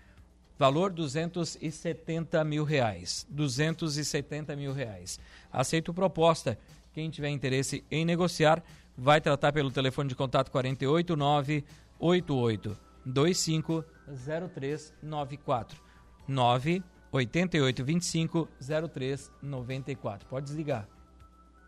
Valor 0.58 0.92
270 0.92 2.44
mil 2.44 2.62
reais. 2.62 3.26
270 3.30 4.54
mil 4.54 4.72
reais. 4.72 5.18
Aceito 5.50 5.92
proposta. 5.92 6.58
Quem 6.92 7.10
tiver 7.10 7.30
interesse 7.30 7.82
em 7.90 8.04
negociar, 8.04 8.62
vai 9.02 9.20
tratar 9.20 9.52
pelo 9.52 9.68
telefone 9.68 10.08
de 10.08 10.14
contato 10.14 10.48
489 10.52 11.64
88 11.98 12.78
25 13.04 13.84
0394 14.06 15.82
9 16.28 16.84
88 17.10 17.84
25 17.84 18.48
03 18.92 19.32
94. 19.42 20.28
Pode 20.28 20.46
desligar. 20.46 20.88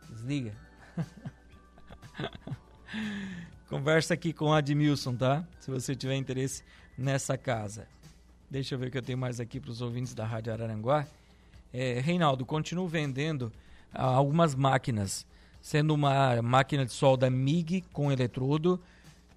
Desliga. 0.09 0.57
Conversa 3.69 4.15
aqui 4.15 4.33
com 4.33 4.53
a 4.53 4.59
Admilson, 4.59 5.17
tá? 5.17 5.45
Se 5.59 5.73
você 5.73 5.97
tiver 5.97 6.15
interesse 6.15 6.63
nessa 6.97 7.37
casa. 7.37 7.89
Deixa 8.49 8.77
eu 8.77 8.79
ver 8.79 8.87
o 8.87 8.91
que 8.93 8.99
eu 8.99 9.03
tenho 9.03 9.19
mais 9.19 9.41
aqui 9.41 9.59
para 9.59 9.73
os 9.73 9.83
ouvintes 9.83 10.15
da 10.15 10.25
Rádio 10.25 10.53
Araranguá. 10.53 11.05
É, 11.73 11.99
Reinaldo, 11.99 12.47
continuo 12.47 12.87
vendendo 12.87 13.53
ah, 13.93 14.05
algumas 14.05 14.55
máquinas 14.55 15.27
sendo 15.65 15.93
uma 15.95 16.41
máquina 16.43 16.85
de 16.85 16.93
solda 16.93 17.31
MIG 17.31 17.85
com 17.91 18.13
eletrodo 18.13 18.79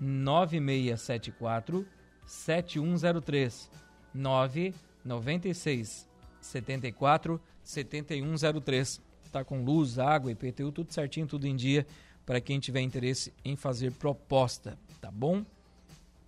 9674 0.00 1.86
7103 2.26 3.70
9 4.14 4.74
96 5.04 6.08
74 6.40 7.40
7103. 7.62 9.00
Tá 9.30 9.44
com 9.44 9.62
luz, 9.62 9.98
água, 9.98 10.32
IPTU, 10.32 10.72
tudo 10.72 10.92
certinho, 10.92 11.26
tudo 11.26 11.46
em 11.46 11.54
dia 11.54 11.86
para 12.24 12.40
quem 12.40 12.58
tiver 12.60 12.80
interesse 12.80 13.32
em 13.44 13.56
fazer 13.56 13.92
proposta, 13.92 14.78
tá 15.00 15.10
bom? 15.10 15.44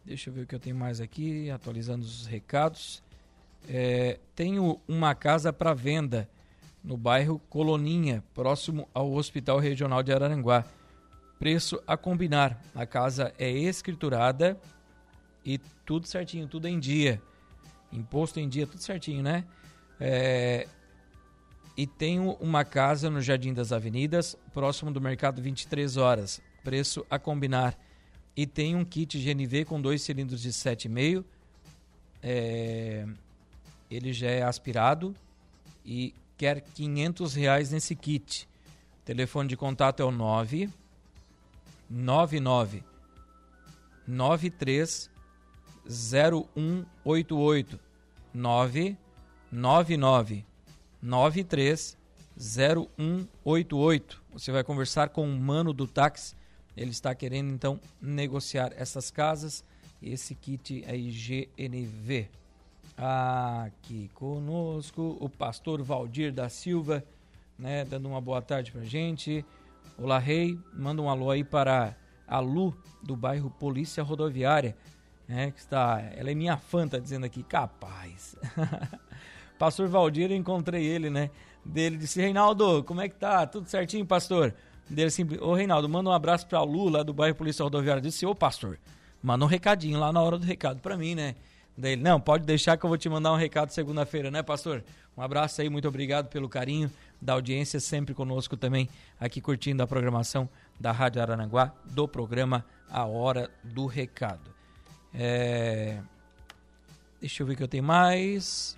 Deixa 0.04 0.30
eu 0.30 0.34
ver 0.34 0.42
o 0.42 0.46
que 0.46 0.54
eu 0.54 0.60
tenho 0.60 0.76
mais 0.76 1.00
aqui, 1.00 1.50
atualizando 1.50 2.04
os 2.04 2.26
recados. 2.26 3.02
É, 3.68 4.18
tenho 4.34 4.80
uma 4.88 5.14
casa 5.14 5.52
para 5.52 5.74
venda 5.74 6.28
no 6.82 6.96
bairro 6.96 7.38
Coloninha, 7.50 8.24
próximo 8.34 8.88
ao 8.94 9.12
Hospital 9.12 9.58
Regional 9.58 10.02
de 10.02 10.12
Araranguá. 10.12 10.64
Preço 11.38 11.80
a 11.86 11.96
combinar. 11.96 12.60
A 12.74 12.86
casa 12.86 13.32
é 13.38 13.50
escriturada 13.50 14.58
e 15.44 15.58
tudo 15.84 16.06
certinho, 16.06 16.46
tudo 16.46 16.66
em 16.66 16.78
dia. 16.78 17.20
Imposto 17.92 18.38
em 18.38 18.48
dia, 18.48 18.66
tudo 18.66 18.80
certinho, 18.80 19.22
né? 19.22 19.44
É, 19.98 20.66
e 21.76 21.86
tenho 21.86 22.32
uma 22.40 22.64
casa 22.64 23.08
no 23.08 23.20
Jardim 23.20 23.52
das 23.52 23.72
Avenidas, 23.72 24.36
próximo 24.52 24.90
do 24.90 25.00
Mercado 25.00 25.40
23 25.40 25.96
Horas. 25.96 26.40
Preço 26.62 27.06
a 27.08 27.18
combinar 27.18 27.78
e 28.36 28.46
tem 28.46 28.74
um 28.74 28.84
kit 28.84 29.18
GNV 29.18 29.64
com 29.64 29.80
dois 29.80 30.02
cilindros 30.02 30.42
de 30.42 30.50
7,5. 30.50 31.24
É, 32.22 33.06
ele 33.90 34.12
já 34.12 34.28
é 34.28 34.42
aspirado 34.42 35.14
e 35.84 36.14
quer 36.36 36.60
500 36.60 37.34
reais 37.34 37.70
nesse 37.70 37.96
kit. 37.96 38.48
O 39.02 39.04
telefone 39.04 39.48
de 39.48 39.56
contato 39.56 40.00
é 40.00 40.04
o 40.04 40.10
9 40.10 40.68
99 41.88 42.84
93 44.06 45.10
0188 45.86 47.80
999 48.32 50.44
93 51.02 51.98
0188. 52.38 54.22
Você 54.32 54.52
vai 54.52 54.62
conversar 54.62 55.08
com 55.08 55.28
o 55.28 55.38
mano 55.38 55.72
do 55.72 55.86
táxi 55.86 56.36
ele 56.80 56.90
está 56.90 57.14
querendo 57.14 57.52
então 57.52 57.78
negociar 58.00 58.72
essas 58.74 59.10
casas, 59.10 59.62
esse 60.02 60.34
kit 60.34 60.82
aí 60.86 61.10
GNV. 61.10 62.30
Aqui 63.02 64.10
conosco 64.12 65.16
o 65.18 65.26
pastor 65.26 65.82
Valdir 65.82 66.30
da 66.30 66.50
Silva, 66.50 67.02
né, 67.58 67.82
dando 67.82 68.06
uma 68.06 68.20
boa 68.20 68.42
tarde 68.42 68.70
pra 68.70 68.84
gente. 68.84 69.42
Olá, 69.96 70.18
Rei, 70.18 70.58
manda 70.74 71.00
um 71.00 71.08
alô 71.08 71.30
aí 71.30 71.42
para 71.42 71.96
a 72.28 72.40
Lu 72.40 72.76
do 73.02 73.16
bairro 73.16 73.48
Polícia 73.48 74.02
Rodoviária, 74.02 74.76
né, 75.26 75.50
que 75.50 75.60
está, 75.60 75.98
ela 76.14 76.30
é 76.30 76.34
minha 76.34 76.58
fã, 76.58 76.86
tá 76.86 76.98
dizendo 76.98 77.24
aqui, 77.24 77.42
capaz. 77.42 78.36
pastor 79.58 79.88
Valdir, 79.88 80.30
encontrei 80.30 80.84
ele, 80.84 81.08
né? 81.08 81.30
Dele 81.64 81.96
disse: 81.96 82.20
"Reinaldo, 82.20 82.84
como 82.84 83.00
é 83.00 83.08
que 83.08 83.14
tá? 83.14 83.46
Tudo 83.46 83.66
certinho, 83.66 84.04
pastor?" 84.04 84.54
dele 84.90 85.08
assim, 85.08 85.26
ô 85.40 85.54
Reinaldo, 85.54 85.88
manda 85.88 86.10
um 86.10 86.12
abraço 86.12 86.46
pra 86.46 86.62
Lu, 86.62 86.90
lá 86.90 87.02
do 87.02 87.14
bairro 87.14 87.34
Polícia 87.34 87.62
Rodoviária. 87.62 88.02
Disse, 88.02 88.26
ô 88.26 88.34
pastor, 88.34 88.78
manda 89.22 89.42
um 89.42 89.48
recadinho 89.48 89.98
lá 89.98 90.12
na 90.12 90.20
hora 90.20 90.36
do 90.36 90.44
recado 90.44 90.80
pra 90.80 90.98
mim, 90.98 91.14
né? 91.14 91.34
Daí 91.76 91.92
ele, 91.92 92.02
não, 92.02 92.20
pode 92.20 92.44
deixar 92.44 92.76
que 92.76 92.84
eu 92.84 92.88
vou 92.88 92.98
te 92.98 93.08
mandar 93.08 93.32
um 93.32 93.36
recado 93.36 93.70
segunda-feira, 93.70 94.30
né, 94.30 94.42
pastor? 94.42 94.84
Um 95.16 95.22
abraço 95.22 95.60
aí, 95.60 95.68
muito 95.68 95.88
obrigado 95.88 96.28
pelo 96.28 96.48
carinho 96.48 96.90
da 97.20 97.34
audiência, 97.34 97.80
sempre 97.80 98.14
conosco 98.14 98.56
também, 98.56 98.88
aqui 99.18 99.40
curtindo 99.40 99.82
a 99.82 99.86
programação 99.86 100.48
da 100.78 100.92
Rádio 100.92 101.20
Arananguá, 101.20 101.74
do 101.84 102.08
programa 102.08 102.64
A 102.88 103.04
Hora 103.04 103.50
do 103.62 103.86
Recado. 103.86 104.50
É... 105.14 106.00
Deixa 107.20 107.42
eu 107.42 107.46
ver 107.46 107.52
o 107.52 107.56
que 107.56 107.62
eu 107.62 107.68
tenho 107.68 107.84
mais. 107.84 108.76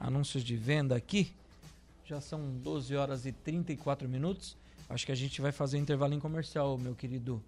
Anúncios 0.00 0.42
de 0.42 0.56
venda 0.56 0.96
aqui. 0.96 1.32
Já 2.04 2.20
são 2.20 2.40
12 2.58 2.96
horas 2.96 3.24
e 3.24 3.32
34 3.32 4.08
minutos. 4.08 4.56
Acho 4.88 5.06
que 5.06 5.12
a 5.12 5.14
gente 5.14 5.40
vai 5.40 5.52
fazer 5.52 5.78
um 5.78 5.80
intervalo 5.80 6.12
em 6.12 6.20
comercial, 6.20 6.76
meu 6.76 6.94
querido 6.94 7.42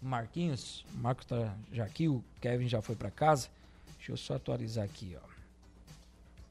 Marquinhos. 0.00 0.84
O 0.94 0.98
Marco 0.98 1.24
tá 1.24 1.54
já 1.72 1.84
aqui, 1.84 2.08
o 2.08 2.22
Kevin 2.40 2.68
já 2.68 2.82
foi 2.82 2.96
para 2.96 3.10
casa. 3.10 3.48
Deixa 4.02 4.10
eu 4.10 4.16
só 4.16 4.34
atualizar 4.34 4.84
aqui, 4.84 5.16
ó. 5.16 5.24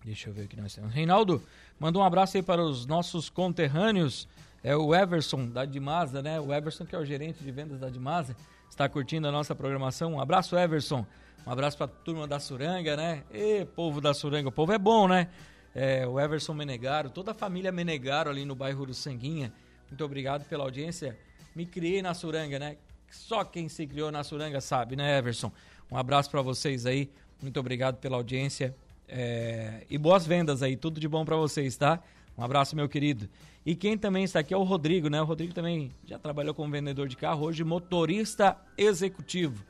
Deixa 0.06 0.30
eu 0.30 0.34
ver 0.34 0.46
o 0.46 0.48
que 0.48 0.56
nós 0.56 0.74
temos. 0.74 0.94
Reinaldo, 0.94 1.44
manda 1.78 2.00
um 2.00 2.02
abraço 2.02 2.38
aí 2.38 2.42
para 2.42 2.64
os 2.64 2.86
nossos 2.86 3.30
conterrâneos. 3.30 4.26
É 4.64 4.74
o 4.74 4.96
Everson 4.96 5.50
da 5.50 5.66
Dimasa, 5.66 6.22
né? 6.22 6.40
O 6.40 6.54
Everson 6.54 6.86
que 6.86 6.96
é 6.96 6.98
o 6.98 7.04
gerente 7.04 7.44
de 7.44 7.52
vendas 7.52 7.82
da 7.82 7.90
Dimasa, 7.90 8.38
está 8.70 8.88
curtindo 8.88 9.28
a 9.28 9.32
nossa 9.34 9.54
programação. 9.54 10.14
Um 10.14 10.22
abraço, 10.22 10.58
Everson. 10.58 11.06
Um 11.46 11.52
abraço 11.52 11.76
para 11.76 11.88
a 11.88 11.90
turma 11.90 12.26
da 12.26 12.40
Suranga, 12.40 12.96
né? 12.96 13.24
E 13.34 13.66
povo 13.66 14.00
da 14.00 14.14
Suranga, 14.14 14.48
o 14.48 14.52
povo 14.52 14.72
é 14.72 14.78
bom, 14.78 15.10
né? 15.10 15.28
É, 15.76 16.08
o 16.08 16.18
Everson 16.18 16.54
Menegaro, 16.54 17.10
toda 17.10 17.32
a 17.32 17.34
família 17.34 17.70
Menegaro 17.70 18.30
ali 18.30 18.46
no 18.46 18.56
bairro 18.56 18.86
do 18.86 18.94
Sanguinha 18.94 19.52
muito 19.92 20.06
obrigado 20.06 20.46
pela 20.46 20.64
audiência. 20.64 21.20
Me 21.54 21.66
criei 21.66 22.02
na 22.02 22.14
Suranga, 22.14 22.58
né? 22.58 22.78
Só 23.10 23.44
quem 23.44 23.68
se 23.68 23.86
criou 23.86 24.10
na 24.10 24.24
Suranga 24.24 24.62
sabe, 24.62 24.96
né, 24.96 25.18
Everson? 25.18 25.52
Um 25.92 25.98
abraço 25.98 26.32
para 26.32 26.42
vocês 26.42 26.86
aí. 26.86 27.12
Muito 27.42 27.60
obrigado 27.60 27.98
pela 27.98 28.18
audiência. 28.18 28.76
É... 29.08 29.86
E 29.90 29.98
boas 29.98 30.26
vendas 30.26 30.62
aí. 30.62 30.76
Tudo 30.76 31.00
de 31.00 31.08
bom 31.08 31.26
para 31.26 31.36
vocês, 31.36 31.76
tá? 31.76 32.00
Um 32.38 32.44
abraço, 32.44 32.76
meu 32.76 32.88
querido. 32.88 33.28
E 33.66 33.76
quem 33.76 33.98
também 33.98 34.24
está 34.24 34.40
aqui 34.40 34.54
é 34.54 34.58
o 34.58 34.64
Rodrigo, 34.64 35.10
né? 35.10 35.22
O 35.22 35.26
Rodrigo 35.26 35.54
também 35.54 35.92
já 36.06 36.18
trabalhou 36.18 36.54
como 36.54 36.72
vendedor 36.72 37.08
de 37.08 37.16
carro, 37.16 37.46
hoje 37.46 37.64
motorista 37.64 38.58
executivo. 38.78 39.64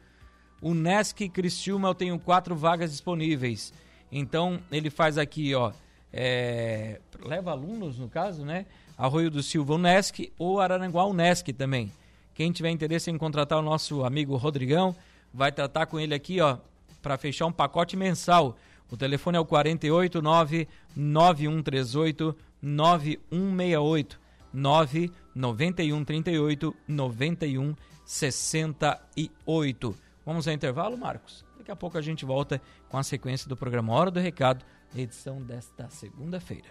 O 0.61 0.73
Nesc 0.73 1.27
Cristiúma 1.29 1.89
eu 1.89 1.95
tenho 1.95 2.19
quatro 2.19 2.55
vagas 2.55 2.91
disponíveis. 2.91 3.73
Então 4.11 4.61
ele 4.71 4.89
faz 4.89 5.17
aqui, 5.17 5.53
ó. 5.55 5.71
É... 6.13 6.99
leva 7.23 7.51
alunos, 7.51 7.97
no 7.97 8.07
caso, 8.07 8.45
né? 8.45 8.65
Arroio 8.97 9.31
do 9.31 9.41
Silva 9.41 9.73
Unesc 9.73 10.31
ou 10.37 10.59
Araranguá 10.59 11.05
Unesc 11.05 11.51
também. 11.53 11.91
Quem 12.33 12.51
tiver 12.51 12.69
interesse 12.69 13.09
em 13.09 13.17
contratar 13.17 13.59
o 13.59 13.61
nosso 13.61 14.03
amigo 14.03 14.35
Rodrigão, 14.37 14.95
vai 15.33 15.51
tratar 15.51 15.85
com 15.85 15.99
ele 15.99 16.13
aqui, 16.13 16.39
ó, 16.39 16.57
para 17.01 17.17
fechar 17.17 17.45
um 17.45 17.51
pacote 17.51 17.97
mensal. 17.97 18.57
O 18.89 18.97
telefone 18.97 19.37
é 19.37 19.39
o 19.39 19.45
489 19.45 20.67
9138 20.95 22.35
9168 22.61 24.19
991 24.53 26.03
38 26.03 26.75
91 26.87 27.75
68. 28.05 29.95
Vamos 30.25 30.47
ao 30.47 30.53
intervalo, 30.53 30.97
Marcos? 30.97 31.45
Daqui 31.57 31.71
a 31.71 31.75
pouco 31.75 31.97
a 31.97 32.01
gente 32.01 32.25
volta 32.25 32.61
com 32.89 32.97
a 32.97 33.03
sequência 33.03 33.47
do 33.47 33.55
programa 33.55 33.93
Hora 33.93 34.11
do 34.11 34.19
Recado, 34.19 34.65
edição 34.95 35.41
desta 35.41 35.89
segunda-feira. 35.89 36.69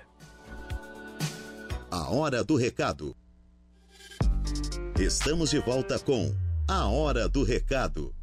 A 1.90 2.11
Hora 2.11 2.45
do 2.45 2.57
Recado. 2.57 3.16
Estamos 4.99 5.51
de 5.51 5.59
volta 5.59 5.99
com 5.99 6.35
A 6.69 6.87
Hora 6.87 7.29
do 7.29 7.43
Recado. 7.43 8.14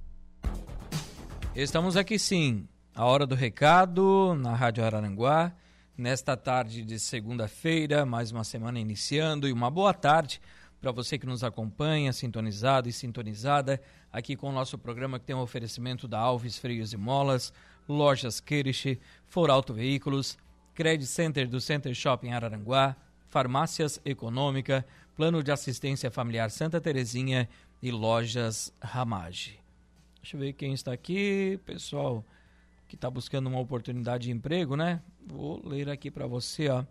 Estamos 1.60 1.98
aqui 1.98 2.20
sim, 2.20 2.68
A 2.94 3.04
Hora 3.04 3.26
do 3.26 3.34
Recado, 3.34 4.36
na 4.36 4.54
Rádio 4.54 4.86
Araranguá, 4.86 5.52
nesta 5.98 6.38
tarde 6.38 6.84
de 6.84 7.00
segunda-feira, 7.00 8.06
mais 8.06 8.32
uma 8.32 8.44
semana 8.44 8.80
iniciando 8.80 9.48
e 9.48 9.52
uma 9.52 9.72
boa 9.72 9.92
tarde 9.92 10.40
para 10.80 10.92
você 10.92 11.18
que 11.18 11.26
nos 11.26 11.44
acompanha, 11.44 12.14
sintonizado 12.14 12.88
e 12.88 12.94
sintonizada, 12.94 13.82
aqui 14.14 14.36
com 14.36 14.50
o 14.50 14.52
nosso 14.52 14.78
programa 14.78 15.18
que 15.18 15.26
tem 15.26 15.36
um 15.36 15.42
oferecimento 15.42 16.08
da 16.08 16.20
Alves 16.20 16.60
Freios 16.60 16.94
e 16.94 16.98
Molas, 16.98 17.52
Lojas 17.90 18.40
Kirish, 18.40 19.00
For 19.26 19.50
Auto 19.50 19.74
Veículos, 19.74 20.38
Credit 20.76 21.08
Center 21.08 21.48
do 21.48 21.60
Center 21.60 21.96
Shopping 21.96 22.34
Araranguá, 22.34 22.96
Farmácias 23.30 24.00
Econômica, 24.06 24.86
Plano 25.16 25.42
de 25.42 25.52
Assistência 25.52 26.12
Familiar 26.12 26.52
Santa 26.52 26.80
Terezinha 26.80 27.50
e 27.82 27.90
Lojas 27.90 28.72
Ramage. 28.80 29.67
Deixa 30.28 30.36
eu 30.36 30.42
ver 30.42 30.52
quem 30.52 30.74
está 30.74 30.92
aqui, 30.92 31.58
pessoal 31.66 32.22
que 32.86 32.96
está 32.96 33.10
buscando 33.10 33.48
uma 33.48 33.62
oportunidade 33.62 34.26
de 34.26 34.32
emprego, 34.32 34.76
né? 34.76 35.02
Vou 35.26 35.66
ler 35.66 35.90
aqui 35.90 36.12
para 36.12 36.28
você, 36.28 36.68
ó. 36.68 36.84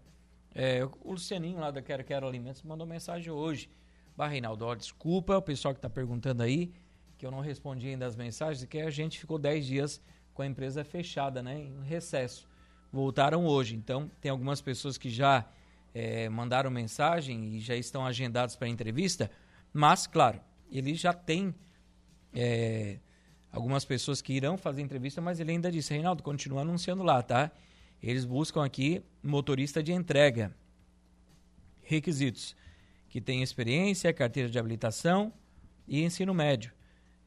É, 0.54 0.82
o 1.04 1.12
Lucianinho 1.12 1.58
lá 1.58 1.70
da 1.70 1.82
Quero 1.82 2.02
Quero 2.02 2.26
Alimentos 2.26 2.62
mandou 2.62 2.86
mensagem 2.86 3.30
hoje. 3.30 3.68
Bah, 4.16 4.26
Reinaldo, 4.26 4.64
ó, 4.64 4.74
desculpa 4.74 5.36
o 5.36 5.42
pessoal 5.42 5.74
que 5.74 5.78
está 5.80 5.90
perguntando 5.90 6.42
aí, 6.42 6.72
que 7.18 7.26
eu 7.26 7.30
não 7.30 7.40
respondi 7.40 7.88
ainda 7.88 8.06
as 8.06 8.16
mensagens, 8.16 8.64
que 8.64 8.78
a 8.78 8.88
gente 8.88 9.20
ficou 9.20 9.38
10 9.38 9.66
dias 9.66 10.02
com 10.32 10.40
a 10.40 10.46
empresa 10.46 10.82
fechada, 10.82 11.42
né? 11.42 11.60
Em 11.60 11.82
recesso. 11.84 12.48
Voltaram 12.90 13.44
hoje, 13.44 13.76
então 13.76 14.10
tem 14.18 14.30
algumas 14.30 14.62
pessoas 14.62 14.96
que 14.96 15.10
já 15.10 15.46
é, 15.92 16.26
mandaram 16.30 16.70
mensagem 16.70 17.54
e 17.54 17.60
já 17.60 17.76
estão 17.76 18.06
agendados 18.06 18.56
para 18.56 18.66
entrevista, 18.66 19.30
mas, 19.74 20.06
claro, 20.06 20.40
ele 20.70 20.94
já 20.94 21.12
tem 21.12 21.54
é, 22.32 22.98
algumas 23.52 23.84
pessoas 23.84 24.20
que 24.20 24.32
irão 24.32 24.56
fazer 24.56 24.82
entrevista, 24.82 25.20
mas 25.20 25.40
ele 25.40 25.52
ainda 25.52 25.70
disse, 25.70 25.92
Reinaldo, 25.92 26.22
continua 26.22 26.62
anunciando 26.62 27.02
lá, 27.02 27.22
tá? 27.22 27.50
Eles 28.02 28.24
buscam 28.24 28.64
aqui 28.64 29.02
motorista 29.22 29.82
de 29.82 29.92
entrega. 29.92 30.54
Requisitos: 31.82 32.56
que 33.08 33.20
tem 33.20 33.42
experiência, 33.42 34.12
carteira 34.12 34.48
de 34.48 34.58
habilitação 34.58 35.32
e 35.88 36.02
ensino 36.02 36.34
médio. 36.34 36.72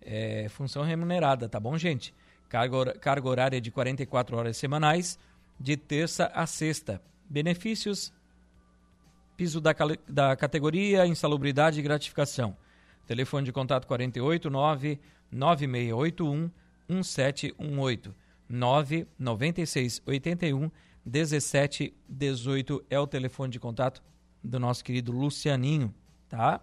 É, 0.01 0.47
função 0.49 0.83
remunerada, 0.83 1.49
tá 1.49 1.59
bom, 1.59 1.77
gente? 1.77 2.13
Carga, 2.47 2.93
carga 2.99 3.27
horária 3.27 3.61
de 3.61 3.71
44 3.71 4.37
horas 4.37 4.57
semanais, 4.57 5.19
de 5.59 5.75
terça 5.75 6.31
a 6.33 6.45
sexta. 6.45 7.01
Benefícios: 7.29 8.13
piso 9.35 9.59
da, 9.59 9.73
da 10.07 10.35
categoria, 10.35 11.05
insalubridade 11.05 11.79
e 11.79 11.83
gratificação. 11.83 12.55
Telefone 13.05 13.45
de 13.45 13.51
contato 13.51 13.87
48 13.87 14.49
9 14.49 14.99
9681 15.31 16.51
1718. 16.87 18.15
996 18.49 20.01
81 20.05 20.71
17 21.05 21.95
18 22.07 22.85
é 22.89 22.99
o 22.99 23.07
telefone 23.07 23.51
de 23.51 23.59
contato 23.59 24.01
do 24.43 24.59
nosso 24.59 24.83
querido 24.83 25.11
Lucianinho, 25.11 25.93
tá? 26.27 26.61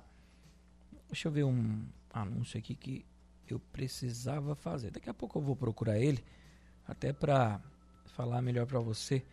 Deixa 1.09 1.29
eu 1.29 1.33
ver 1.33 1.45
um 1.45 1.85
anúncio 2.13 2.59
aqui 2.59 2.75
que 2.75 3.07
eu 3.49 3.61
precisava 3.73 4.55
fazer. 4.55 4.91
Daqui 4.91 5.09
a 5.09 5.15
pouco 5.15 5.39
eu 5.39 5.43
vou 5.43 5.55
procurar 5.55 5.99
ele, 5.99 6.25
até 6.87 7.13
para 7.13 7.61
falar 8.07 8.43
melhor 8.43 8.67
para 8.67 8.81
você. 8.81 9.25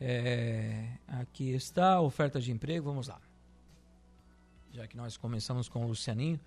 É, 0.00 0.96
aqui 1.06 1.50
está 1.50 1.94
a 1.94 2.00
oferta 2.00 2.40
de 2.40 2.50
emprego, 2.50 2.86
vamos 2.86 3.08
lá. 3.08 3.20
Já 4.72 4.86
que 4.86 4.96
nós 4.96 5.16
começamos 5.16 5.68
com 5.68 5.84
o 5.84 5.88
Lucianinho, 5.88 6.40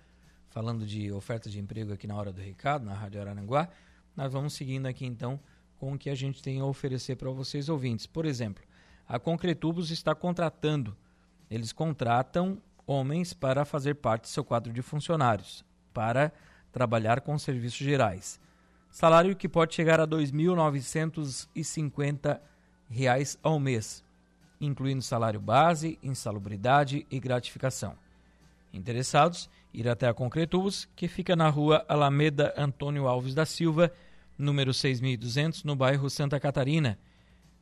falando 0.54 0.86
de 0.86 1.10
oferta 1.10 1.50
de 1.50 1.58
emprego 1.58 1.92
aqui 1.92 2.06
na 2.06 2.14
hora 2.14 2.32
do 2.32 2.40
recado, 2.40 2.86
na 2.86 2.94
Rádio 2.94 3.20
Araranguá, 3.20 3.68
nós 4.16 4.32
vamos 4.32 4.52
seguindo 4.52 4.86
aqui 4.86 5.04
então 5.04 5.40
com 5.80 5.92
o 5.92 5.98
que 5.98 6.08
a 6.08 6.14
gente 6.14 6.40
tem 6.40 6.60
a 6.60 6.64
oferecer 6.64 7.16
para 7.16 7.28
vocês 7.30 7.68
ouvintes. 7.68 8.06
Por 8.06 8.24
exemplo, 8.24 8.62
a 9.08 9.18
Concretubos 9.18 9.90
está 9.90 10.14
contratando, 10.14 10.96
eles 11.50 11.72
contratam 11.72 12.62
homens 12.86 13.34
para 13.34 13.64
fazer 13.64 13.96
parte 13.96 14.22
do 14.22 14.28
seu 14.28 14.44
quadro 14.44 14.72
de 14.72 14.80
funcionários, 14.80 15.64
para 15.92 16.32
trabalhar 16.70 17.20
com 17.20 17.36
serviços 17.36 17.78
gerais. 17.78 18.38
Salário 18.88 19.34
que 19.34 19.48
pode 19.48 19.74
chegar 19.74 19.98
a 19.98 20.04
R$ 20.04 20.10
2.950 20.10 22.40
ao 23.42 23.58
mês, 23.58 24.04
incluindo 24.60 25.02
salário 25.02 25.40
base, 25.40 25.98
insalubridade 26.00 27.04
e 27.10 27.18
gratificação. 27.18 27.98
Interessados, 28.72 29.50
ir 29.74 29.88
até 29.88 30.08
a 30.08 30.14
Concretubos, 30.14 30.88
que 30.94 31.08
fica 31.08 31.34
na 31.34 31.50
rua 31.50 31.84
Alameda 31.88 32.54
Antônio 32.56 33.08
Alves 33.08 33.34
da 33.34 33.44
Silva, 33.44 33.92
número 34.38 34.72
6200, 34.72 35.64
no 35.64 35.74
bairro 35.74 36.08
Santa 36.08 36.38
Catarina, 36.38 36.96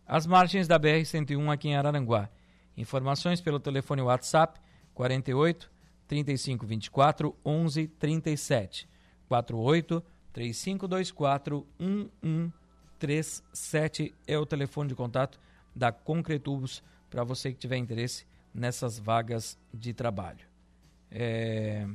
às 0.07 0.27
margens 0.27 0.69
da 0.69 0.79
BR-101 0.79 1.51
aqui 1.51 1.69
em 1.69 1.77
Araranguá. 1.77 2.29
Informações 2.77 3.41
pelo 3.41 3.59
telefone 3.59 4.03
WhatsApp 4.03 4.61
48 4.95 5.73
3524 6.07 7.35
1137 7.45 8.87
48 9.27 10.05
3524 10.33 11.67
1137 11.79 14.15
é 14.27 14.39
o 14.39 14.45
telefone 14.45 14.91
de 14.91 14.95
contato 14.95 15.41
da 15.75 15.91
Concretubos 15.91 16.83
para 17.09 17.25
você 17.25 17.51
que 17.53 17.59
tiver 17.59 17.79
interesse 17.79 18.27
nessas 18.55 18.99
vagas 18.99 19.59
de 19.73 19.95
trabalho. 19.95 20.52
É... 21.15 21.87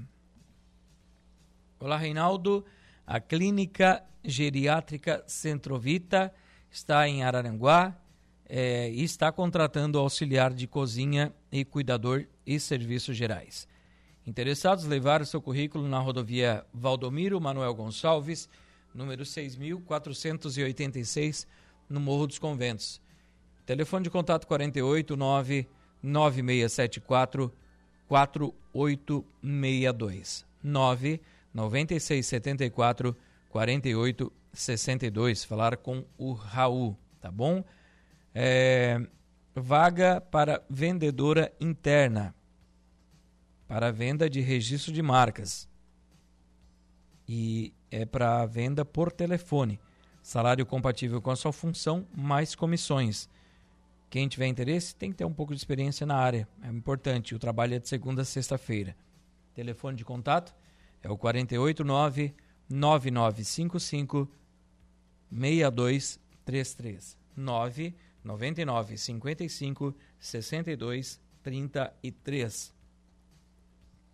Olá, 1.79 1.97
Reinaldo. 1.97 2.63
A 3.05 3.19
Clínica 3.19 4.01
Geriátrica 4.23 5.23
Centrovita 5.25 6.31
está 6.69 7.07
em 7.07 7.23
Araranguá 7.23 7.99
é, 8.47 8.91
e 8.91 9.03
está 9.03 9.31
contratando 9.31 9.97
auxiliar 9.97 10.53
de 10.53 10.67
cozinha 10.67 11.33
e 11.51 11.65
cuidador 11.65 12.27
e 12.45 12.59
serviços 12.59 13.17
gerais. 13.17 13.67
Interessados 14.25 14.85
levar 14.85 15.21
o 15.21 15.25
seu 15.25 15.41
currículo 15.41 15.87
na 15.87 15.97
rodovia 15.99 16.63
Valdomiro 16.73 17.41
Manuel 17.41 17.73
Gonçalves, 17.73 18.47
número 18.93 19.25
6486, 19.25 21.47
no 21.89 21.99
Morro 21.99 22.27
dos 22.27 22.37
Conventos. 22.37 23.01
Telefone 23.65 24.03
de 24.03 24.11
contato 24.11 24.45
489 24.45 25.67
9674 26.03 27.51
4862 28.77 30.45
9 30.63 31.19
9674 31.53 33.17
4862. 33.49 35.43
Falar 35.43 35.77
com 35.77 36.05
o 36.17 36.33
Raul, 36.33 36.95
tá 37.19 37.31
bom? 37.31 37.63
É, 38.35 39.01
vaga 39.55 40.21
para 40.21 40.63
vendedora 40.69 41.51
interna 41.59 42.35
para 43.67 43.91
venda 43.91 44.29
de 44.29 44.39
registro 44.41 44.93
de 44.93 45.01
marcas. 45.01 45.67
E 47.27 47.73
é 47.91 48.05
para 48.05 48.45
venda 48.45 48.85
por 48.85 49.11
telefone. 49.11 49.79
Salário 50.21 50.65
compatível 50.65 51.21
com 51.21 51.31
a 51.31 51.35
sua 51.35 51.51
função, 51.51 52.07
mais 52.15 52.55
comissões. 52.55 53.27
Quem 54.09 54.27
tiver 54.27 54.47
interesse 54.47 54.95
tem 54.95 55.11
que 55.11 55.17
ter 55.17 55.25
um 55.25 55.33
pouco 55.33 55.53
de 55.53 55.59
experiência 55.59 56.05
na 56.05 56.15
área. 56.15 56.47
É 56.61 56.69
importante. 56.69 57.35
O 57.35 57.39
trabalho 57.39 57.75
é 57.75 57.79
de 57.79 57.87
segunda 57.87 58.21
a 58.21 58.25
sexta-feira. 58.25 58.95
Telefone 59.53 59.97
de 59.97 60.05
contato 60.05 60.55
é 61.01 61.09
o 61.09 61.17
489 61.17 62.33
9955 62.69 64.29
6233 65.29 67.17
9 67.35 67.95
99 68.23 68.97
55 68.97 69.95
62 70.19 71.21
33 71.43 72.73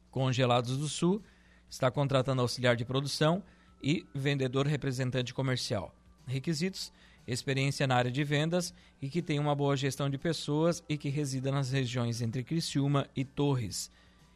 Congelados 0.10 0.78
do 0.78 0.88
Sul 0.88 1.24
está 1.68 1.90
contratando 1.90 2.42
auxiliar 2.42 2.76
de 2.76 2.86
produção 2.86 3.44
e 3.82 4.06
vendedor 4.14 4.68
representante 4.68 5.34
comercial. 5.34 5.94
Requisitos: 6.28 6.94
experiência 7.28 7.88
na 7.88 7.96
área 7.96 8.12
de 8.12 8.24
vendas 8.24 8.74
e 9.02 9.10
que 9.10 9.22
tenha 9.22 9.42
uma 9.42 9.56
boa 9.56 9.76
gestão 9.78 10.10
de 10.10 10.18
pessoas 10.18 10.84
e 10.90 10.98
que 10.98 11.10
resida 11.10 11.52
nas 11.52 11.72
regiões 11.72 12.22
entre 12.22 12.44
Criciúma 12.44 13.08
e 13.16 13.24
Torres. 13.24 13.92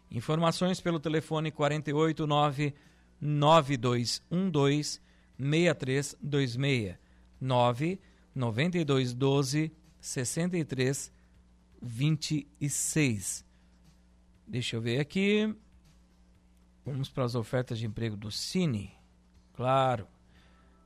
Informações 0.09 0.79
pelo 0.79 0.99
telefone 0.99 1.51
489 1.51 2.73
9212 3.19 5.01
6326 5.37 6.95
9 7.39 7.99
9212 8.33 9.71
63 9.99 11.11
26. 11.81 13.45
Deixa 14.47 14.75
eu 14.75 14.81
ver 14.81 14.99
aqui. 14.99 15.53
Vamos 16.85 17.09
para 17.09 17.25
as 17.25 17.35
ofertas 17.35 17.77
de 17.77 17.85
emprego 17.85 18.15
do 18.15 18.31
Cine. 18.31 18.93
Claro. 19.53 20.07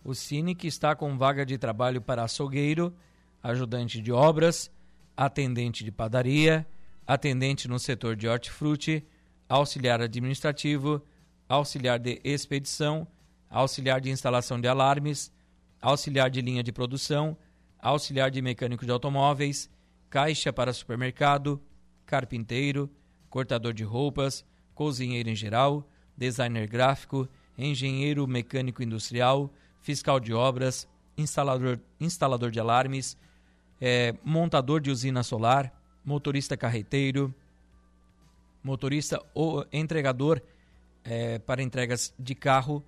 O 0.04 0.16
Cine 0.16 0.56
que 0.56 0.68
está 0.68 0.96
com 0.96 1.18
vaga 1.18 1.46
de 1.46 1.58
trabalho 1.58 2.02
para 2.02 2.24
açougueiro, 2.24 2.94
ajudante 3.42 4.02
de 4.02 4.12
obras, 4.12 4.72
atendente 5.16 5.84
de 5.84 5.92
padaria, 5.92 6.66
atendente 7.06 7.68
no 7.68 7.78
setor 7.78 8.16
de 8.16 8.28
hortifruti, 8.28 9.06
auxiliar 9.48 10.02
administrativo, 10.02 11.04
auxiliar 11.48 12.00
de 12.00 12.20
expedição, 12.24 13.08
auxiliar 13.50 14.02
de 14.02 14.10
instalação 14.10 14.60
de 14.60 14.68
alarmes, 14.68 15.32
auxiliar 15.80 16.30
de 16.30 16.42
linha 16.42 16.64
de 16.64 16.72
produção, 16.72 17.38
auxiliar 17.80 18.32
de 18.32 18.42
mecânico 18.42 18.86
de 18.86 18.92
automóveis, 18.92 19.70
caixa 20.10 20.52
para 20.52 20.74
supermercado, 20.74 21.62
carpinteiro, 22.06 22.90
cortador 23.30 23.74
de 23.74 23.84
roupas, 23.84 24.46
cozinheiro 24.74 25.30
em 25.30 25.36
geral, 25.36 25.88
designer 26.18 26.68
gráfico, 26.68 27.28
engenheiro 27.58 28.28
mecânico 28.28 28.82
industrial, 28.82 29.52
fiscal 29.82 30.20
de 30.20 30.34
obras, 30.34 30.88
instalador, 31.18 31.80
instalador 32.00 32.52
de 32.52 32.60
alarmes, 32.60 33.18
é, 33.80 34.16
montador 34.24 34.80
de 34.80 34.92
usina 34.92 35.24
solar, 35.24 35.74
motorista 36.06 36.56
carreteiro, 36.56 37.34
motorista 38.64 39.22
ou 39.34 39.66
entregador 39.72 40.42
é, 41.04 41.40
para 41.40 41.64
entregas 41.64 42.14
de 42.18 42.36
carro, 42.36 42.84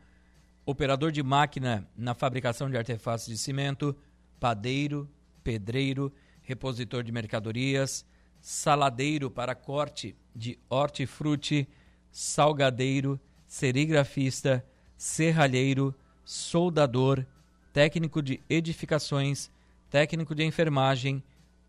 operador 0.66 1.12
de 1.12 1.22
máquina 1.24 1.88
na 1.98 2.14
fabricação 2.14 2.70
de 2.70 2.78
artefatos 2.78 3.26
de 3.26 3.38
cimento, 3.38 3.96
padeiro, 4.40 5.10
pedreiro, 5.44 6.14
repositor 6.44 7.04
de 7.04 7.12
mercadorias, 7.12 8.06
saladeiro 8.40 9.32
para 9.32 9.56
corte 9.56 10.16
de 10.36 10.60
hortifruti, 10.70 11.68
salgadeiro, 12.12 13.20
serigrafista, 13.48 14.64
serralheiro, 14.98 15.96
soldador, 16.24 17.26
técnico 17.72 18.22
de 18.22 18.40
edificações, 18.50 19.50
técnico 19.90 20.34
de 20.34 20.44
enfermagem, 20.44 21.24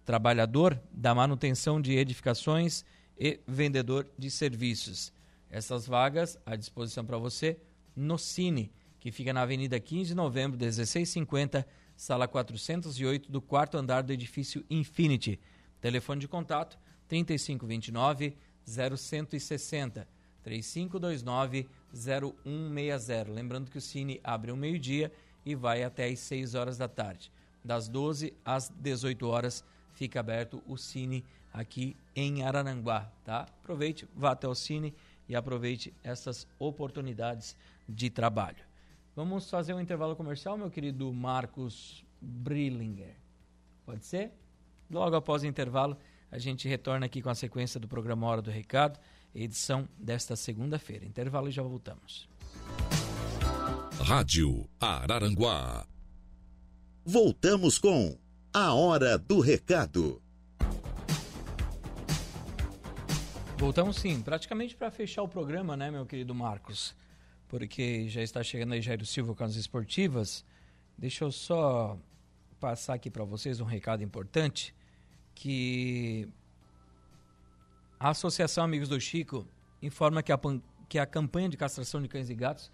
trabalhador 0.04 0.80
da 0.92 1.14
manutenção 1.14 1.80
de 1.80 1.92
edificações 1.92 2.84
e 3.18 3.40
vendedor 3.46 4.06
de 4.18 4.30
serviços. 4.30 5.12
Essas 5.50 5.86
vagas 5.86 6.38
à 6.44 6.56
disposição 6.56 7.04
para 7.04 7.18
você 7.18 7.58
no 7.94 8.18
Cine, 8.18 8.72
que 8.98 9.12
fica 9.12 9.32
na 9.32 9.42
Avenida 9.42 9.78
15 9.78 10.08
de 10.08 10.14
Novembro, 10.14 10.58
1650, 10.58 11.66
sala 11.96 12.26
408, 12.26 13.30
do 13.30 13.40
quarto 13.40 13.76
andar 13.76 14.02
do 14.02 14.12
edifício 14.12 14.64
Infinity. 14.68 15.38
Telefone 15.80 16.20
de 16.20 16.28
contato 16.28 16.78
3529 17.08 18.36
0160 18.66 20.08
3529 20.42 21.68
0160. 21.94 23.30
Lembrando 23.30 23.70
que 23.70 23.78
o 23.78 23.80
Cine 23.80 24.20
abre 24.22 24.50
ao 24.50 24.56
meio-dia 24.56 25.12
e 25.44 25.54
vai 25.54 25.82
até 25.82 26.06
às 26.06 26.18
6 26.20 26.54
horas 26.54 26.76
da 26.76 26.88
tarde. 26.88 27.30
Das 27.64 27.88
12 27.88 28.34
às 28.44 28.68
18 28.68 29.26
horas 29.26 29.64
fica 29.92 30.20
aberto 30.20 30.62
o 30.66 30.76
Cine 30.76 31.24
aqui 31.52 31.96
em 32.14 32.42
Araranguá, 32.42 33.10
tá? 33.24 33.42
Aproveite, 33.62 34.08
vá 34.14 34.32
até 34.32 34.48
o 34.48 34.54
Cine 34.54 34.92
e 35.28 35.36
aproveite 35.36 35.94
essas 36.02 36.46
oportunidades 36.58 37.56
de 37.88 38.10
trabalho. 38.10 38.64
Vamos 39.14 39.48
fazer 39.48 39.72
um 39.72 39.80
intervalo 39.80 40.16
comercial, 40.16 40.58
meu 40.58 40.70
querido 40.70 41.12
Marcos 41.12 42.04
Brillinger. 42.20 43.14
Pode 43.86 44.04
ser? 44.04 44.32
Logo 44.90 45.14
após 45.14 45.42
o 45.42 45.46
intervalo, 45.46 45.96
a 46.30 46.38
gente 46.38 46.66
retorna 46.66 47.06
aqui 47.06 47.22
com 47.22 47.30
a 47.30 47.34
sequência 47.34 47.78
do 47.78 47.86
programa 47.86 48.26
Hora 48.26 48.42
do 48.42 48.50
Recado, 48.50 48.98
edição 49.34 49.88
desta 49.98 50.36
segunda-feira. 50.36 51.04
Intervalo 51.04 51.48
e 51.48 51.52
já 51.52 51.62
voltamos. 51.62 52.28
Rádio 54.00 54.68
Araranguá. 54.78 55.86
Voltamos 57.04 57.78
com 57.78 58.18
A 58.52 58.74
Hora 58.74 59.18
do 59.18 59.40
Recado. 59.40 60.22
Voltamos 63.56 63.96
sim, 63.96 64.20
praticamente 64.20 64.76
para 64.76 64.90
fechar 64.90 65.22
o 65.22 65.28
programa, 65.28 65.76
né, 65.76 65.90
meu 65.90 66.04
querido 66.04 66.34
Marcos? 66.34 66.94
Porque 67.48 68.08
já 68.08 68.22
está 68.22 68.42
chegando 68.42 68.72
aí 68.72 68.82
Jairo 68.82 69.06
Silva 69.06 69.34
com 69.34 69.44
as 69.44 69.54
esportivas. 69.54 70.44
Deixa 70.98 71.24
eu 71.24 71.32
só 71.32 71.98
passar 72.58 72.94
aqui 72.94 73.10
para 73.10 73.24
vocês 73.24 73.60
um 73.60 73.64
recado 73.64 74.02
importante 74.02 74.74
que 75.34 76.28
a 78.04 78.10
Associação 78.10 78.62
Amigos 78.62 78.90
do 78.90 79.00
Chico 79.00 79.48
informa 79.80 80.22
que 80.22 80.30
a, 80.30 80.38
que 80.90 80.98
a 80.98 81.06
campanha 81.06 81.48
de 81.48 81.56
castração 81.56 82.02
de 82.02 82.06
cães 82.06 82.28
e 82.28 82.34
gatos 82.34 82.70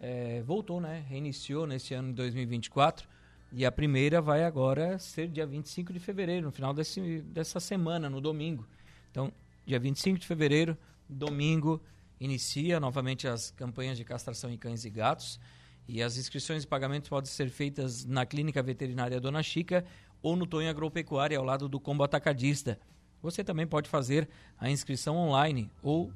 é, 0.00 0.40
voltou, 0.42 0.80
né? 0.80 1.04
Reiniciou 1.08 1.66
nesse 1.66 1.94
ano 1.94 2.10
de 2.10 2.14
2024 2.14 3.08
e 3.52 3.66
a 3.66 3.72
primeira 3.72 4.22
vai 4.22 4.44
agora 4.44 4.96
ser 5.00 5.26
dia 5.30 5.44
25 5.44 5.92
de 5.92 5.98
fevereiro, 5.98 6.46
no 6.46 6.52
final 6.52 6.72
desse, 6.72 7.22
dessa 7.22 7.58
semana, 7.58 8.08
no 8.08 8.20
domingo. 8.20 8.68
Então, 9.10 9.32
dia 9.66 9.80
25 9.80 10.16
de 10.16 10.24
fevereiro, 10.24 10.78
domingo, 11.08 11.82
inicia 12.20 12.78
novamente 12.78 13.26
as 13.26 13.50
campanhas 13.50 13.98
de 13.98 14.04
castração 14.04 14.48
em 14.48 14.56
cães 14.56 14.84
e 14.84 14.90
gatos. 14.90 15.40
E 15.88 16.00
as 16.00 16.16
inscrições 16.16 16.62
e 16.62 16.66
pagamentos 16.68 17.08
podem 17.08 17.28
ser 17.28 17.50
feitas 17.50 18.04
na 18.04 18.24
Clínica 18.24 18.62
Veterinária 18.62 19.20
Dona 19.20 19.42
Chica 19.42 19.84
ou 20.22 20.36
no 20.36 20.46
Tonho 20.46 20.70
Agropecuária, 20.70 21.36
ao 21.36 21.44
lado 21.44 21.68
do 21.68 21.80
Combo 21.80 22.04
Atacadista. 22.04 22.78
Você 23.22 23.42
também 23.42 23.66
pode 23.66 23.88
fazer 23.88 24.28
a 24.58 24.70
inscrição 24.70 25.16
online 25.16 25.70
ou 25.82 26.12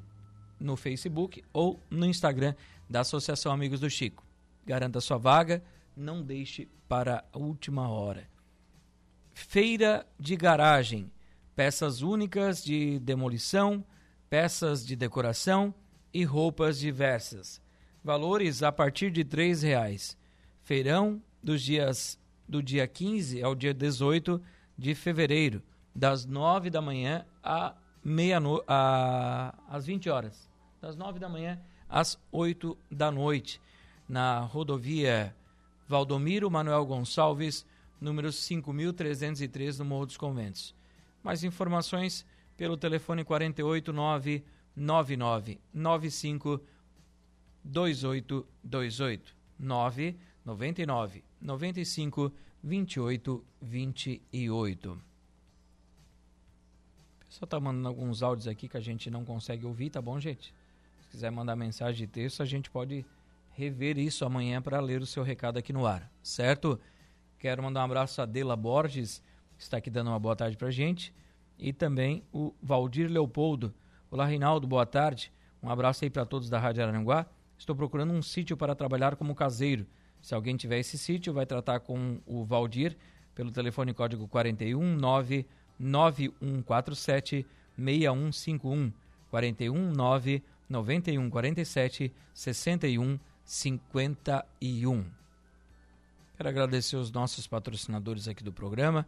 no 0.58 0.76
Facebook 0.76 1.42
ou 1.52 1.80
no 1.90 2.06
Instagram 2.06 2.54
da 2.88 3.00
Associação 3.00 3.52
Amigos 3.52 3.80
do 3.80 3.90
Chico. 3.90 4.24
Garanta 4.64 5.00
sua 5.00 5.18
vaga, 5.18 5.62
não 5.96 6.22
deixe 6.22 6.68
para 6.88 7.24
a 7.32 7.38
última 7.38 7.88
hora. 7.88 8.28
Feira 9.34 10.06
de 10.18 10.36
garagem, 10.36 11.10
peças 11.56 12.02
únicas 12.02 12.62
de 12.62 12.98
demolição, 13.00 13.84
peças 14.30 14.86
de 14.86 14.94
decoração 14.94 15.74
e 16.14 16.24
roupas 16.24 16.78
diversas. 16.78 17.60
Valores 18.04 18.62
a 18.62 18.70
partir 18.70 19.10
de 19.10 19.22
R$ 19.22 19.54
reais. 19.54 20.16
Feirão 20.62 21.20
dos 21.42 21.62
dias 21.62 22.18
do 22.48 22.62
dia 22.62 22.86
15 22.86 23.42
ao 23.42 23.54
dia 23.54 23.72
18 23.72 24.40
de 24.76 24.94
fevereiro, 24.94 25.62
das 25.94 26.24
9 26.26 26.70
da 26.70 26.80
manhã 26.80 27.26
a 27.42 27.74
meia 28.04 28.40
no... 28.40 28.62
a... 28.66 29.54
às 29.68 29.86
20 29.86 30.10
horas. 30.10 30.50
Das 30.80 30.96
9 30.96 31.18
da 31.18 31.28
manhã 31.28 31.60
às 31.88 32.18
8 32.32 32.76
da 32.90 33.10
noite, 33.10 33.60
na 34.08 34.40
rodovia 34.40 35.36
Valdomiro 35.86 36.50
Manuel 36.50 36.86
Gonçalves, 36.86 37.66
número 38.00 38.32
5303, 38.32 39.78
no 39.78 39.84
Morro 39.84 40.06
dos 40.06 40.16
Conventos. 40.16 40.74
Mais 41.22 41.44
informações 41.44 42.24
pelo 42.56 42.78
telefone 42.78 43.24
489 43.24 44.42
9995 44.74 46.60
2828 47.62 49.36
999 49.58 51.24
95 51.40 52.32
28 52.62 53.44
28. 53.60 55.11
Pessoal 57.32 57.48
tá 57.48 57.58
mandando 57.58 57.88
alguns 57.88 58.22
áudios 58.22 58.46
aqui 58.46 58.68
que 58.68 58.76
a 58.76 58.80
gente 58.80 59.10
não 59.10 59.24
consegue 59.24 59.64
ouvir, 59.64 59.88
tá 59.88 60.02
bom, 60.02 60.20
gente? 60.20 60.54
Se 61.00 61.08
quiser 61.08 61.30
mandar 61.30 61.56
mensagem 61.56 62.06
de 62.06 62.06
texto, 62.06 62.42
a 62.42 62.44
gente 62.44 62.68
pode 62.68 63.06
rever 63.52 63.96
isso 63.96 64.26
amanhã 64.26 64.60
para 64.60 64.78
ler 64.80 65.00
o 65.00 65.06
seu 65.06 65.22
recado 65.22 65.56
aqui 65.56 65.72
no 65.72 65.86
ar, 65.86 66.12
certo? 66.22 66.78
Quero 67.38 67.62
mandar 67.62 67.80
um 67.80 67.84
abraço 67.84 68.20
a 68.20 68.26
Dela 68.26 68.54
Borges, 68.54 69.22
que 69.56 69.62
está 69.62 69.78
aqui 69.78 69.88
dando 69.88 70.08
uma 70.08 70.18
boa 70.18 70.36
tarde 70.36 70.58
para 70.58 70.68
a 70.68 70.70
gente, 70.70 71.10
e 71.58 71.72
também 71.72 72.22
o 72.30 72.52
Valdir 72.62 73.10
Leopoldo. 73.10 73.72
Olá, 74.10 74.26
Reinaldo, 74.26 74.66
boa 74.66 74.84
tarde. 74.84 75.32
Um 75.62 75.70
abraço 75.70 76.04
aí 76.04 76.10
para 76.10 76.26
todos 76.26 76.50
da 76.50 76.58
Rádio 76.58 76.84
Aranguá. 76.84 77.24
Estou 77.56 77.74
procurando 77.74 78.12
um 78.12 78.20
sítio 78.20 78.58
para 78.58 78.74
trabalhar 78.74 79.16
como 79.16 79.34
caseiro. 79.34 79.86
Se 80.20 80.34
alguém 80.34 80.54
tiver 80.54 80.80
esse 80.80 80.98
sítio, 80.98 81.32
vai 81.32 81.46
tratar 81.46 81.80
com 81.80 82.20
o 82.26 82.44
Valdir 82.44 82.94
pelo 83.34 83.50
telefone 83.50 83.94
código 83.94 84.28
41 84.28 84.96
9147 85.82 87.44
6151 87.76 88.92
41 89.30 89.92
9 89.92 90.42
91 90.68 91.30
47 91.30 92.12
61 92.32 93.18
51. 93.44 95.04
Quero 96.36 96.48
agradecer 96.48 96.96
os 96.96 97.10
nossos 97.10 97.46
patrocinadores 97.46 98.28
aqui 98.28 98.42
do 98.42 98.52
programa, 98.52 99.06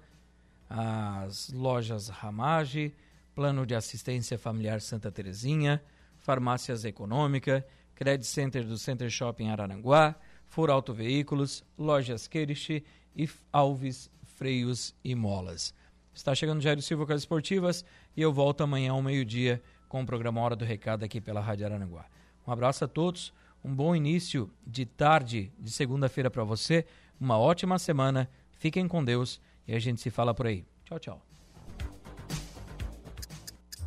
as 0.69 1.51
lojas 1.51 2.09
Ramage, 2.09 2.93
Plano 3.35 3.65
de 3.65 3.75
Assistência 3.75 4.39
Familiar 4.39 4.81
Santa 4.81 5.11
Terezinha, 5.11 5.83
Farmácias 6.19 6.85
Econômica, 6.85 7.67
Credit 7.95 8.27
Center 8.27 8.65
do 8.65 8.77
Center 8.77 9.11
Shopping 9.11 9.49
Araranguá, 9.49 10.15
For 10.49 10.71
Auto 10.71 10.93
Veículos, 10.93 11.65
Lojas 11.79 12.27
Queriche 12.27 12.85
e 13.17 13.29
Alves 13.53 14.11
Freios 14.37 14.95
e 15.03 15.15
Molas. 15.15 15.75
Está 16.15 16.35
chegando 16.35 16.63
Jairo 16.63 16.81
Silva 16.81 17.05
com 17.05 17.13
as 17.13 17.23
esportivas 17.23 17.85
e 18.17 18.23
eu 18.23 18.33
volto 18.33 18.63
amanhã 18.63 18.93
ao 18.93 19.03
meio-dia 19.03 19.61
com 19.89 20.01
o 20.03 20.07
programa 20.07 20.41
Hora 20.41 20.55
do 20.55 20.65
Recado 20.65 21.05
aqui 21.05 21.21
pela 21.21 21.41
Rádio 21.41 21.67
Araranguá. 21.67 22.07
Um 22.47 22.53
abraço 22.53 22.85
a 22.85 22.89
todos, 22.89 23.33
um 23.65 23.75
bom 23.75 23.97
início 23.97 24.51
de 24.67 24.87
tarde 24.87 25.53
de 25.59 25.71
segunda-feira 25.71 26.31
para 26.31 26.45
você, 26.45 26.87
uma 27.21 27.39
ótima 27.39 27.79
semana, 27.79 28.31
fiquem 28.53 28.87
com 28.87 29.05
Deus 29.05 29.41
e 29.67 29.75
a 29.75 29.79
gente 29.79 30.01
se 30.01 30.11
fala 30.11 30.33
por 30.33 30.47
aí. 30.47 30.65
Tchau, 30.85 30.99
tchau. 30.99 31.23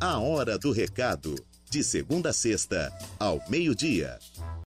A 0.00 0.18
Hora 0.18 0.58
do 0.58 0.70
Recado, 0.70 1.34
de 1.70 1.82
segunda 1.82 2.30
a 2.30 2.32
sexta, 2.32 2.92
ao 3.18 3.42
meio-dia. 3.48 4.18